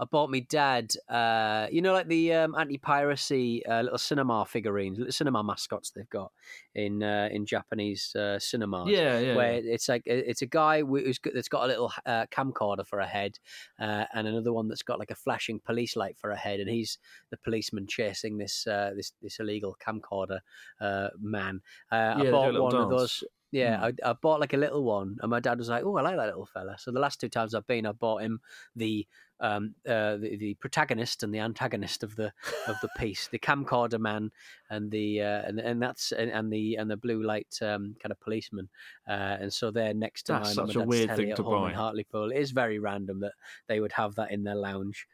I 0.00 0.06
bought 0.06 0.30
me 0.30 0.40
dad, 0.40 0.92
uh, 1.10 1.66
you 1.70 1.82
know, 1.82 1.92
like 1.92 2.08
the 2.08 2.32
um, 2.32 2.54
anti-piracy 2.58 3.66
uh, 3.66 3.82
little 3.82 3.98
cinema 3.98 4.46
figurines, 4.46 4.98
little 4.98 5.12
cinema 5.12 5.44
mascots 5.44 5.90
they've 5.90 6.08
got 6.08 6.32
in 6.74 7.02
uh, 7.02 7.28
in 7.30 7.44
Japanese 7.44 8.16
uh, 8.16 8.38
cinemas. 8.38 8.88
Yeah, 8.88 9.18
yeah, 9.20 9.36
Where 9.36 9.52
yeah. 9.54 9.74
it's 9.74 9.90
like 9.90 10.04
it's 10.06 10.40
a 10.40 10.46
guy 10.46 10.80
who's 10.82 11.18
got, 11.18 11.34
that's 11.34 11.48
got 11.48 11.64
a 11.64 11.66
little 11.66 11.92
uh, 12.06 12.24
camcorder 12.32 12.86
for 12.86 12.98
a 13.00 13.06
head, 13.06 13.38
uh, 13.78 14.06
and 14.14 14.26
another 14.26 14.54
one 14.54 14.68
that's 14.68 14.82
got 14.82 14.98
like 14.98 15.10
a 15.10 15.14
flashing 15.14 15.60
police 15.60 15.96
light 15.96 16.16
for 16.16 16.30
a 16.30 16.36
head, 16.36 16.60
and 16.60 16.70
he's 16.70 16.96
the 17.30 17.36
policeman 17.36 17.86
chasing 17.86 18.38
this 18.38 18.66
uh, 18.66 18.92
this 18.96 19.12
this 19.20 19.38
illegal 19.38 19.76
camcorder 19.86 20.40
uh, 20.80 21.08
man. 21.20 21.60
Uh, 21.92 22.14
Yeah, 22.16 22.28
I 22.28 22.30
bought 22.30 22.54
one 22.54 22.74
of 22.74 22.88
dance. 22.88 23.00
those. 23.00 23.24
Yeah, 23.52 23.78
Hmm. 23.78 23.84
I, 24.04 24.10
I 24.10 24.12
bought 24.12 24.38
like 24.40 24.52
a 24.52 24.56
little 24.56 24.84
one, 24.84 25.16
and 25.20 25.28
my 25.28 25.40
dad 25.40 25.58
was 25.58 25.68
like, 25.68 25.82
"Oh, 25.84 25.96
I 25.96 26.02
like 26.02 26.16
that 26.16 26.26
little 26.26 26.46
fella." 26.46 26.76
So 26.78 26.92
the 26.92 27.00
last 27.00 27.20
two 27.20 27.28
times 27.28 27.52
I've 27.52 27.66
been, 27.66 27.84
I 27.84 27.90
bought 27.90 28.22
him 28.22 28.40
the 28.76 29.08
um 29.40 29.74
uh 29.88 30.16
the, 30.16 30.36
the 30.38 30.54
protagonist 30.54 31.22
and 31.22 31.34
the 31.34 31.38
antagonist 31.38 32.02
of 32.02 32.14
the 32.16 32.32
of 32.68 32.76
the 32.82 32.88
piece, 32.98 33.28
the 33.28 33.38
camcorder 33.38 33.98
man, 33.98 34.30
and 34.70 34.90
the 34.90 35.22
uh, 35.22 35.42
and 35.46 35.58
and 35.60 35.82
that's 35.82 36.12
and, 36.12 36.30
and 36.30 36.52
the 36.52 36.76
and 36.76 36.90
the 36.90 36.96
blue 36.96 37.22
light 37.22 37.54
um 37.62 37.94
kind 38.02 38.12
of 38.12 38.20
policeman, 38.20 38.68
uh, 39.08 39.36
and 39.40 39.52
so 39.52 39.70
they're 39.70 39.94
next 39.94 40.24
to 40.24 40.32
That's 40.32 40.56
mine. 40.56 40.62
on 40.64 40.72
such 40.72 40.82
a 40.82 40.86
weird 40.86 41.16
thing 41.16 41.34
to 41.34 41.42
buy. 41.42 41.70
In 41.70 41.74
Hartlepool, 41.74 42.32
it 42.32 42.38
is 42.38 42.50
very 42.50 42.78
random 42.78 43.20
that 43.20 43.32
they 43.68 43.80
would 43.80 43.92
have 43.92 44.14
that 44.16 44.30
in 44.30 44.44
their 44.44 44.54
lounge. 44.56 45.06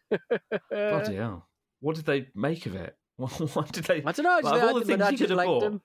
Bloody 0.70 1.16
hell! 1.16 1.48
What 1.80 1.96
did 1.96 2.06
they 2.06 2.28
make 2.34 2.66
of 2.66 2.74
it? 2.74 2.96
What 3.18 3.72
did 3.72 3.84
they? 3.84 4.02
I 4.04 4.12
don't 4.12 4.24
know. 4.24 4.30
I 4.32 4.42
just, 4.42 4.52
Like, 4.52 4.62
all 4.62 4.80
the 4.80 4.96
my 4.96 4.96
things 5.06 5.12
you 5.20 5.26
could 5.26 5.30
have 5.36 5.46
bought. 5.46 5.60
them. 5.60 5.80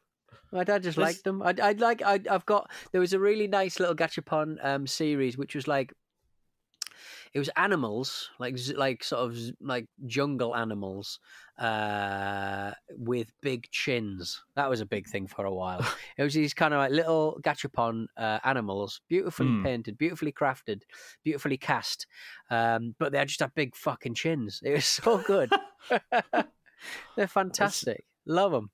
My 0.51 0.65
dad 0.65 0.83
just 0.83 0.97
liked 0.97 1.23
them. 1.23 1.41
I'd, 1.41 1.61
I'd 1.61 1.79
like. 1.79 2.01
I'd, 2.03 2.27
I've 2.27 2.45
got. 2.45 2.69
There 2.91 2.99
was 2.99 3.13
a 3.13 3.19
really 3.19 3.47
nice 3.47 3.79
little 3.79 3.95
Gachapon 3.95 4.57
um, 4.65 4.85
series, 4.85 5.37
which 5.37 5.55
was 5.55 5.65
like. 5.67 5.93
It 7.33 7.39
was 7.39 7.49
animals, 7.55 8.29
like 8.39 8.57
like 8.75 9.03
sort 9.03 9.21
of 9.31 9.37
like 9.61 9.87
jungle 10.05 10.55
animals, 10.55 11.19
uh, 11.57 12.71
with 12.89 13.31
big 13.41 13.69
chins. 13.71 14.43
That 14.55 14.69
was 14.69 14.81
a 14.81 14.85
big 14.85 15.07
thing 15.07 15.27
for 15.27 15.45
a 15.45 15.53
while. 15.53 15.79
it 16.17 16.23
was 16.23 16.33
these 16.33 16.53
kind 16.53 16.73
of 16.73 16.79
like 16.79 16.91
little 16.91 17.39
Gachapon 17.41 18.07
uh, 18.17 18.39
animals, 18.43 18.99
beautifully 19.07 19.47
Hmm. 19.47 19.63
painted, 19.63 19.97
beautifully 19.97 20.31
crafted, 20.33 20.81
beautifully 21.23 21.57
cast, 21.57 22.05
um, 22.49 22.95
but 22.99 23.11
they 23.11 23.17
had 23.17 23.27
just 23.29 23.39
had 23.39 23.53
big 23.55 23.75
fucking 23.75 24.15
chins. 24.15 24.59
It 24.63 24.73
was 24.73 24.85
so 24.85 25.17
good. 25.19 25.51
They're 27.15 27.27
fantastic. 27.27 28.05
Love 28.25 28.51
them. 28.51 28.71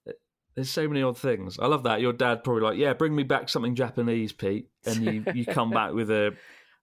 There's 0.56 0.70
so 0.72 0.88
many 0.88 1.04
odd 1.04 1.18
things. 1.18 1.60
I 1.60 1.68
love 1.68 1.84
that. 1.84 2.02
Your 2.02 2.14
dad 2.14 2.44
probably 2.44 2.64
like, 2.64 2.78
yeah, 2.78 2.94
bring 2.94 3.16
me 3.16 3.24
back 3.24 3.50
something 3.50 3.76
Japanese, 3.76 4.32
Pete, 4.32 4.70
and 4.86 5.04
you, 5.04 5.24
you 5.34 5.46
come 5.46 5.70
back 5.70 5.94
with 5.94 6.10
a 6.10 6.36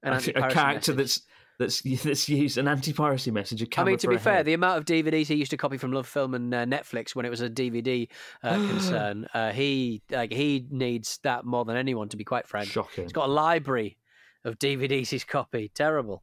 a, 0.05 0.17
a 0.17 0.33
character 0.51 0.93
message. 0.93 0.97
that's 0.97 1.23
that's 1.59 1.81
that's 2.03 2.29
used 2.29 2.59
an 2.59 2.69
anti-piracy 2.69 3.31
message. 3.31 3.63
A 3.63 3.81
I 3.81 3.85
mean, 3.85 3.99
to 3.99 4.09
be 4.09 4.19
fair, 4.19 4.37
head. 4.37 4.47
the 4.47 4.55
amount 4.55 4.79
of 4.79 4.85
DVDs 4.85 5.27
he 5.27 5.35
used 5.37 5.51
to 5.51 5.57
copy 5.57 5.77
from 5.77 5.93
LoveFilm 5.93 6.35
and 6.35 6.55
uh, 6.55 6.65
Netflix 6.67 7.15
when 7.15 7.25
it 7.27 7.31
was 7.31 7.41
a 7.41 7.49
DVD 7.51 8.09
uh, 8.43 8.55
concern, 8.69 9.27
uh, 9.35 9.53
he 9.53 10.03
like 10.11 10.33
he 10.33 10.67
needs 10.71 11.19
that 11.23 11.45
more 11.45 11.65
than 11.65 11.77
anyone. 11.77 12.09
To 12.09 12.17
be 12.17 12.25
quite 12.25 12.47
frank, 12.49 12.69
shocking. 12.69 13.05
he's 13.05 13.13
got 13.13 13.29
a 13.29 13.33
library 13.33 13.99
of 14.45 14.59
DVDs 14.59 15.09
he's 15.09 15.25
copied. 15.25 15.75
Terrible. 15.75 16.23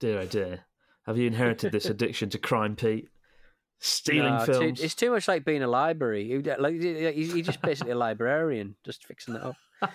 Dear 0.00 0.20
oh 0.20 0.26
dear, 0.26 0.60
have 1.06 1.18
you 1.18 1.26
inherited 1.26 1.72
this 1.72 1.86
addiction 1.90 2.30
to 2.30 2.38
crime, 2.38 2.76
Pete? 2.76 3.08
Stealing 3.80 4.36
No, 4.38 4.44
too- 4.44 4.52
films. 4.54 4.80
it's 4.80 4.96
too 4.96 5.12
much 5.12 5.28
like 5.28 5.44
being 5.44 5.62
a 5.62 5.68
library. 5.68 6.26
He- 6.26 6.38
Like, 6.38 6.74
he's 6.80 7.46
just 7.46 7.62
basically 7.62 7.92
a 7.92 7.96
librarian, 7.96 8.74
just 8.84 9.04
fixing 9.06 9.34
that 9.34 9.44
up. 9.44 9.56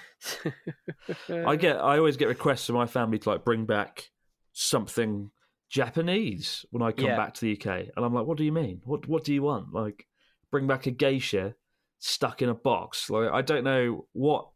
I 1.30 1.56
get. 1.58 1.78
I 1.78 1.98
always 1.98 2.16
get 2.18 2.28
requests 2.30 2.66
from 2.66 2.76
my 2.76 2.86
family 2.86 3.20
to 3.20 3.30
like 3.30 3.44
bring 3.44 3.66
back 3.66 4.10
something 4.54 5.32
Japanese 5.70 6.66
when 6.72 6.82
I 6.82 6.92
come 6.92 7.06
Yeah. 7.10 7.18
back 7.18 7.34
to 7.36 7.42
the 7.42 7.52
UK, 7.54 7.90
and 7.96 8.06
I'm 8.06 8.14
like, 8.14 8.26
what 8.26 8.38
do 8.38 8.44
you 8.44 8.52
mean? 8.52 8.82
What 8.86 9.08
What 9.08 9.24
do 9.24 9.34
you 9.34 9.42
want? 9.44 9.74
Like, 9.74 10.08
bring 10.52 10.68
back 10.68 10.86
a 10.88 10.92
geisha 10.92 11.56
stuck 12.00 12.42
in 12.42 12.50
a 12.50 12.54
box? 12.54 13.10
Like, 13.10 13.32
I 13.32 13.42
don't 13.42 13.64
know 13.64 14.08
what 14.14 14.50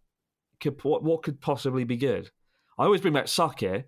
could 0.60 0.82
what 0.84 1.04
what 1.04 1.24
could 1.24 1.42
possibly 1.42 1.84
be 1.84 1.98
good. 1.98 2.30
I 2.78 2.86
always 2.86 3.02
bring 3.02 3.14
back 3.14 3.28
sake 3.28 3.86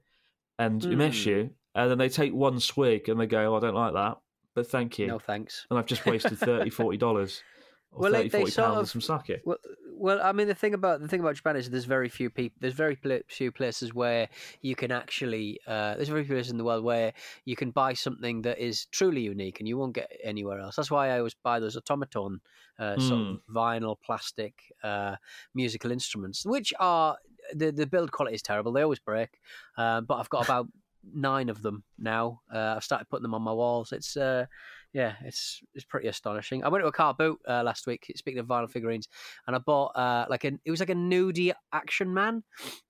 and 0.57 0.81
Mm. 0.81 0.91
umeshu, 0.91 1.49
and 1.75 1.91
then 1.91 1.97
they 1.97 2.09
take 2.09 2.33
one 2.33 2.59
swig 2.59 3.07
and 3.07 3.19
they 3.19 3.27
go, 3.27 3.53
oh, 3.53 3.57
I 3.57 3.59
don't 3.59 3.75
like 3.75 3.93
that, 3.93 4.17
but 4.55 4.67
thank 4.67 4.99
you. 4.99 5.07
No 5.07 5.19
thanks. 5.19 5.65
And 5.69 5.77
I've 5.79 5.85
just 5.85 6.05
wasted 6.05 6.37
30 6.39 6.69
40 6.69 6.97
dollars. 6.97 7.43
Or 7.43 7.58
Well, 7.91 8.11
30, 8.11 8.23
they- 8.23 8.29
they 8.29 8.39
40 8.39 8.51
sort 8.51 8.67
of- 8.77 8.89
some 8.89 9.01
sake. 9.01 9.41
Well, 9.45 9.57
well, 10.01 10.21
I 10.23 10.31
mean, 10.31 10.47
the 10.47 10.55
thing 10.55 10.73
about 10.73 11.01
the 11.01 11.07
thing 11.09 11.19
about 11.19 11.35
Japan 11.35 11.57
is 11.57 11.69
there's 11.69 11.83
very 11.85 12.07
few 12.07 12.29
people. 12.29 12.57
There's 12.61 12.73
very 12.73 12.97
few 13.27 13.51
places 13.51 13.93
where 13.93 14.29
you 14.61 14.73
can 14.75 14.91
actually. 14.91 15.59
Uh, 15.67 15.95
there's 15.95 16.07
very 16.07 16.23
few 16.23 16.35
places 16.35 16.51
in 16.51 16.57
the 16.57 16.63
world 16.63 16.85
where 16.85 17.11
you 17.43 17.57
can 17.57 17.71
buy 17.71 17.93
something 17.93 18.43
that 18.43 18.59
is 18.59 18.85
truly 18.85 19.21
unique, 19.21 19.59
and 19.59 19.67
you 19.67 19.77
won't 19.77 19.93
get 19.95 20.09
anywhere 20.23 20.59
else. 20.59 20.77
That's 20.77 20.89
why 20.91 21.09
I 21.09 21.17
always 21.17 21.33
buy 21.33 21.59
those 21.59 21.75
Otamatone 21.75 22.39
uh, 22.77 22.97
sort 22.99 23.19
of 23.19 23.41
vinyl 23.53 23.97
plastic 23.99 24.53
uh, 24.83 25.17
musical 25.53 25.91
instruments, 25.91 26.45
which 26.45 26.73
are 26.79 27.17
the 27.53 27.71
the 27.71 27.85
build 27.87 28.11
quality 28.13 28.35
is 28.35 28.41
terrible. 28.41 28.71
They 28.71 28.83
always 28.83 28.99
break, 28.99 29.41
uh, 29.77 29.99
but 30.01 30.15
I've 30.15 30.29
got 30.29 30.45
about 30.45 30.67
nine 31.13 31.49
of 31.49 31.61
them 31.61 31.83
now. 31.97 32.41
Uh, 32.53 32.75
I've 32.77 32.83
started 32.85 33.09
putting 33.09 33.23
them 33.23 33.33
on 33.33 33.41
my 33.41 33.51
walls. 33.53 33.91
It's 33.91 34.15
uh, 34.15 34.45
yeah, 34.93 35.13
it's 35.23 35.61
it's 35.75 35.85
pretty 35.85 36.07
astonishing. 36.07 36.63
I 36.63 36.69
went 36.69 36.83
to 36.83 36.87
a 36.87 36.91
car 36.91 37.13
boot 37.13 37.39
uh, 37.47 37.61
last 37.63 37.85
week. 37.85 38.11
Speaking 38.15 38.39
of 38.39 38.47
vinyl 38.47 38.69
figurines, 38.69 39.07
and 39.45 39.55
I 39.55 39.59
bought 39.59 39.89
uh, 39.95 40.25
like 40.29 40.45
an 40.45 40.59
it 40.65 40.71
was 40.71 40.79
like 40.79 40.89
a 40.89 40.95
nudie 40.95 41.53
action 41.71 42.13
man. 42.13 42.43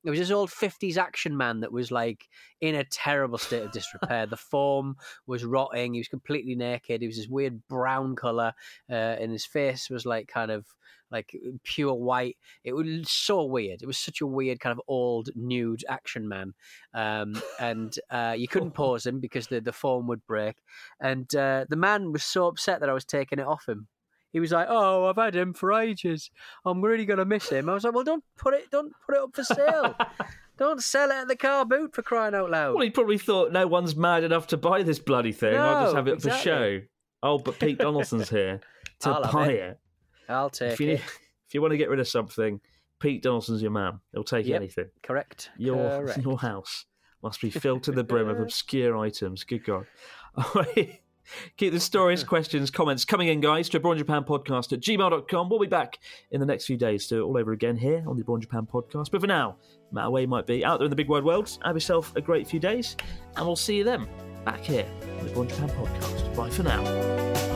It 0.06 0.10
was 0.10 0.20
this 0.20 0.32
old 0.32 0.50
fifties 0.50 0.98
action 0.98 1.36
man 1.36 1.60
that 1.60 1.74
was 1.74 1.92
like 1.92 2.28
in 2.62 2.76
a 2.76 2.84
terrible 2.84 3.38
state 3.38 3.63
of 3.63 3.72
disrepair. 3.72 4.26
the 4.26 4.38
form 4.38 4.98
was 5.28 5.45
rotting. 5.45 5.93
He 5.93 6.00
was 6.00 6.08
completely 6.08 6.56
naked. 6.56 7.02
He 7.02 7.08
was 7.08 7.17
this 7.17 7.28
weird 7.28 7.67
brown 7.67 8.15
color, 8.15 8.54
uh, 8.89 8.93
and 8.93 9.32
his 9.32 9.45
face 9.45 9.89
was 9.89 10.06
like 10.06 10.28
kind 10.28 10.52
of 10.52 10.65
like 11.12 11.36
pure 11.63 11.93
white. 11.93 12.38
It 12.63 12.74
was 12.74 13.10
so 13.10 13.43
weird. 13.43 13.82
It 13.82 13.88
was 13.88 13.98
such 13.98 14.22
a 14.22 14.28
weird 14.28 14.60
kind 14.60 14.72
of 14.78 14.82
old 14.88 15.30
nude 15.36 15.84
action 15.88 16.28
man, 16.28 16.54
um, 16.93 17.41
and 17.60 17.98
uh, 18.10 18.36
you 18.38 18.48
couldn't 18.48 18.72
pause 18.76 19.06
him 19.06 19.19
because 19.19 19.48
the 19.48 19.62
the 19.62 19.74
form 19.74 20.08
would 20.08 20.26
break. 20.26 20.58
And 21.00 21.34
uh, 21.36 21.65
the 21.69 21.76
man 21.76 22.12
was 22.12 22.24
so 22.24 22.48
upset 22.48 22.80
that 22.82 22.89
I 22.89 22.93
was 22.93 23.06
taking 23.06 23.39
it 23.39 23.48
off 23.48 23.67
him. 23.67 23.88
He 24.32 24.39
was 24.39 24.52
like, 24.52 24.67
"Oh, 24.69 25.06
I've 25.06 25.15
had 25.15 25.36
him 25.36 25.54
for 25.54 25.74
ages. 25.74 26.30
I'm 26.65 26.82
really 26.82 27.06
gonna 27.06 27.26
miss 27.26 27.50
him." 27.50 27.69
I 27.69 27.74
was 27.74 27.84
like, 27.84 27.93
"Well, 27.93 28.04
don't 28.04 28.24
put 28.38 28.54
it, 28.54 28.69
don't 28.69 28.93
put 29.06 29.15
it 29.15 29.22
up 29.22 29.36
for 29.36 29.43
sale. 29.43 29.95
don't 30.60 30.84
sell 30.84 31.10
it 31.10 31.15
at 31.15 31.28
the 31.28 31.36
car 31.36 31.65
boot 31.65 31.95
for 31.95 32.02
crying 32.04 32.36
out 32.36 32.52
loud." 32.52 32.76
Well, 32.76 32.84
he 32.84 32.89
probably 32.91 33.17
thought 33.17 33.52
no 33.52 33.65
one's 33.65 33.95
mad 33.95 34.24
enough 34.24 34.45
to 34.48 34.58
buy 34.58 34.84
this 34.84 35.00
bloody 35.00 35.32
thing. 35.32 35.58
I'll 35.58 35.86
just 35.86 35.95
have 35.95 36.08
it 36.08 36.22
for 36.22 36.30
show. 36.32 36.82
Oh, 37.24 37.39
but 37.39 37.58
Pete 37.60 37.78
Donaldson's 37.80 38.30
here 38.30 38.60
to 39.00 39.10
I'll 39.10 39.32
buy 39.32 39.48
it. 39.50 39.56
it. 39.72 39.80
I'll 40.30 40.50
take 40.50 40.74
If 40.74 40.80
you, 40.80 40.91
it. 40.91 41.02
if 41.48 41.54
you 41.54 41.62
want 41.62 41.72
to 41.72 41.78
get 41.78 41.89
rid 41.89 42.00
of 42.00 42.08
something, 42.08 42.62
Pete 43.00 43.24
Donaldson's 43.24 43.62
your 43.62 43.72
man. 43.72 44.00
He'll 44.13 44.24
take 44.24 44.45
Yep. 44.45 44.56
anything. 44.56 44.89
Correct. 45.02 45.50
Your 45.58 46.02
Correct. 46.02 46.19
your 46.24 46.38
house 46.38 46.86
must 47.24 47.41
be 47.41 47.50
filled 47.50 47.84
to 47.84 47.91
the 47.91 48.04
brim 48.04 48.30
of 48.30 48.39
obscure 48.41 48.98
items. 48.98 49.43
Good 49.43 49.65
God. 49.65 49.86
All 50.36 50.52
right. 50.56 51.02
Keep 51.58 51.74
the 51.74 51.80
stories, 51.80 52.24
questions, 52.26 52.72
comments 52.72 53.06
coming 53.06 53.28
in, 53.28 53.39
guys, 53.42 53.70
to 53.70 53.78
Abroad 53.78 53.98
Japan 53.98 54.24
Podcast 54.24 54.74
at 54.74 54.80
gmail.com. 54.80 55.50
We'll 55.50 55.60
be 55.60 55.68
back 55.68 56.00
in 56.32 56.39
the 56.39 56.46
next 56.46 56.65
few 56.65 56.78
days 56.78 57.08
to 57.08 57.22
all 57.22 57.38
over 57.38 57.52
again 57.52 57.78
here 57.78 58.04
on 58.08 58.15
the 58.15 58.22
Abroad 58.22 58.42
Japan 58.42 58.68
Podcast. 58.72 59.12
But 59.12 59.22
for 59.22 59.28
now, 59.28 59.58
no 59.92 59.96
matter 59.96 60.10
where 60.12 60.22
you 60.22 60.28
might 60.28 60.48
be 60.48 60.63
out 60.63 60.80
there 60.80 60.86
in 60.86 60.89
the 60.89 60.96
big 60.96 61.10
wide 61.10 61.24
world, 61.24 61.58
have 61.63 61.76
yourself 61.76 62.15
a 62.15 62.22
great 62.22 62.48
few 62.48 62.60
days, 62.60 62.96
and 63.36 63.46
we'll 63.46 63.56
see 63.56 63.78
you 63.78 63.84
then 63.84 64.08
back 64.46 64.62
here 64.62 64.88
on 65.20 65.26
the 65.26 65.32
Abroad 65.32 65.50
Japan 65.50 65.70
Podcast. 65.70 66.36
Bye 66.36 66.50
for 66.50 66.63
now. 66.63 67.49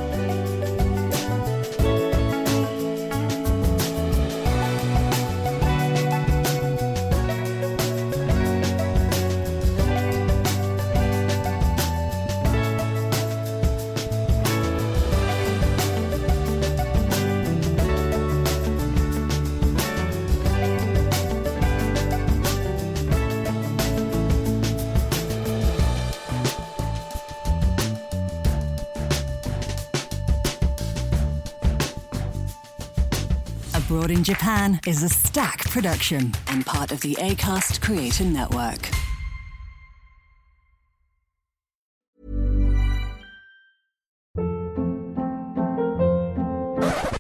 Abroad 34.04 34.18
in 34.18 34.24
Japan 34.26 34.82
is 34.86 35.02
a 35.02 35.08
Stak 35.08 35.60
production 35.70 36.34
and 36.48 36.66
part 36.66 36.92
of 36.92 37.00
the 37.00 37.16
ACAST 37.22 37.80
Creator 37.80 38.26
Network. 38.26 38.90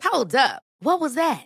Hold 0.03 0.35
up. 0.35 0.61
What 0.79 0.99
was 0.99 1.15
that? 1.15 1.45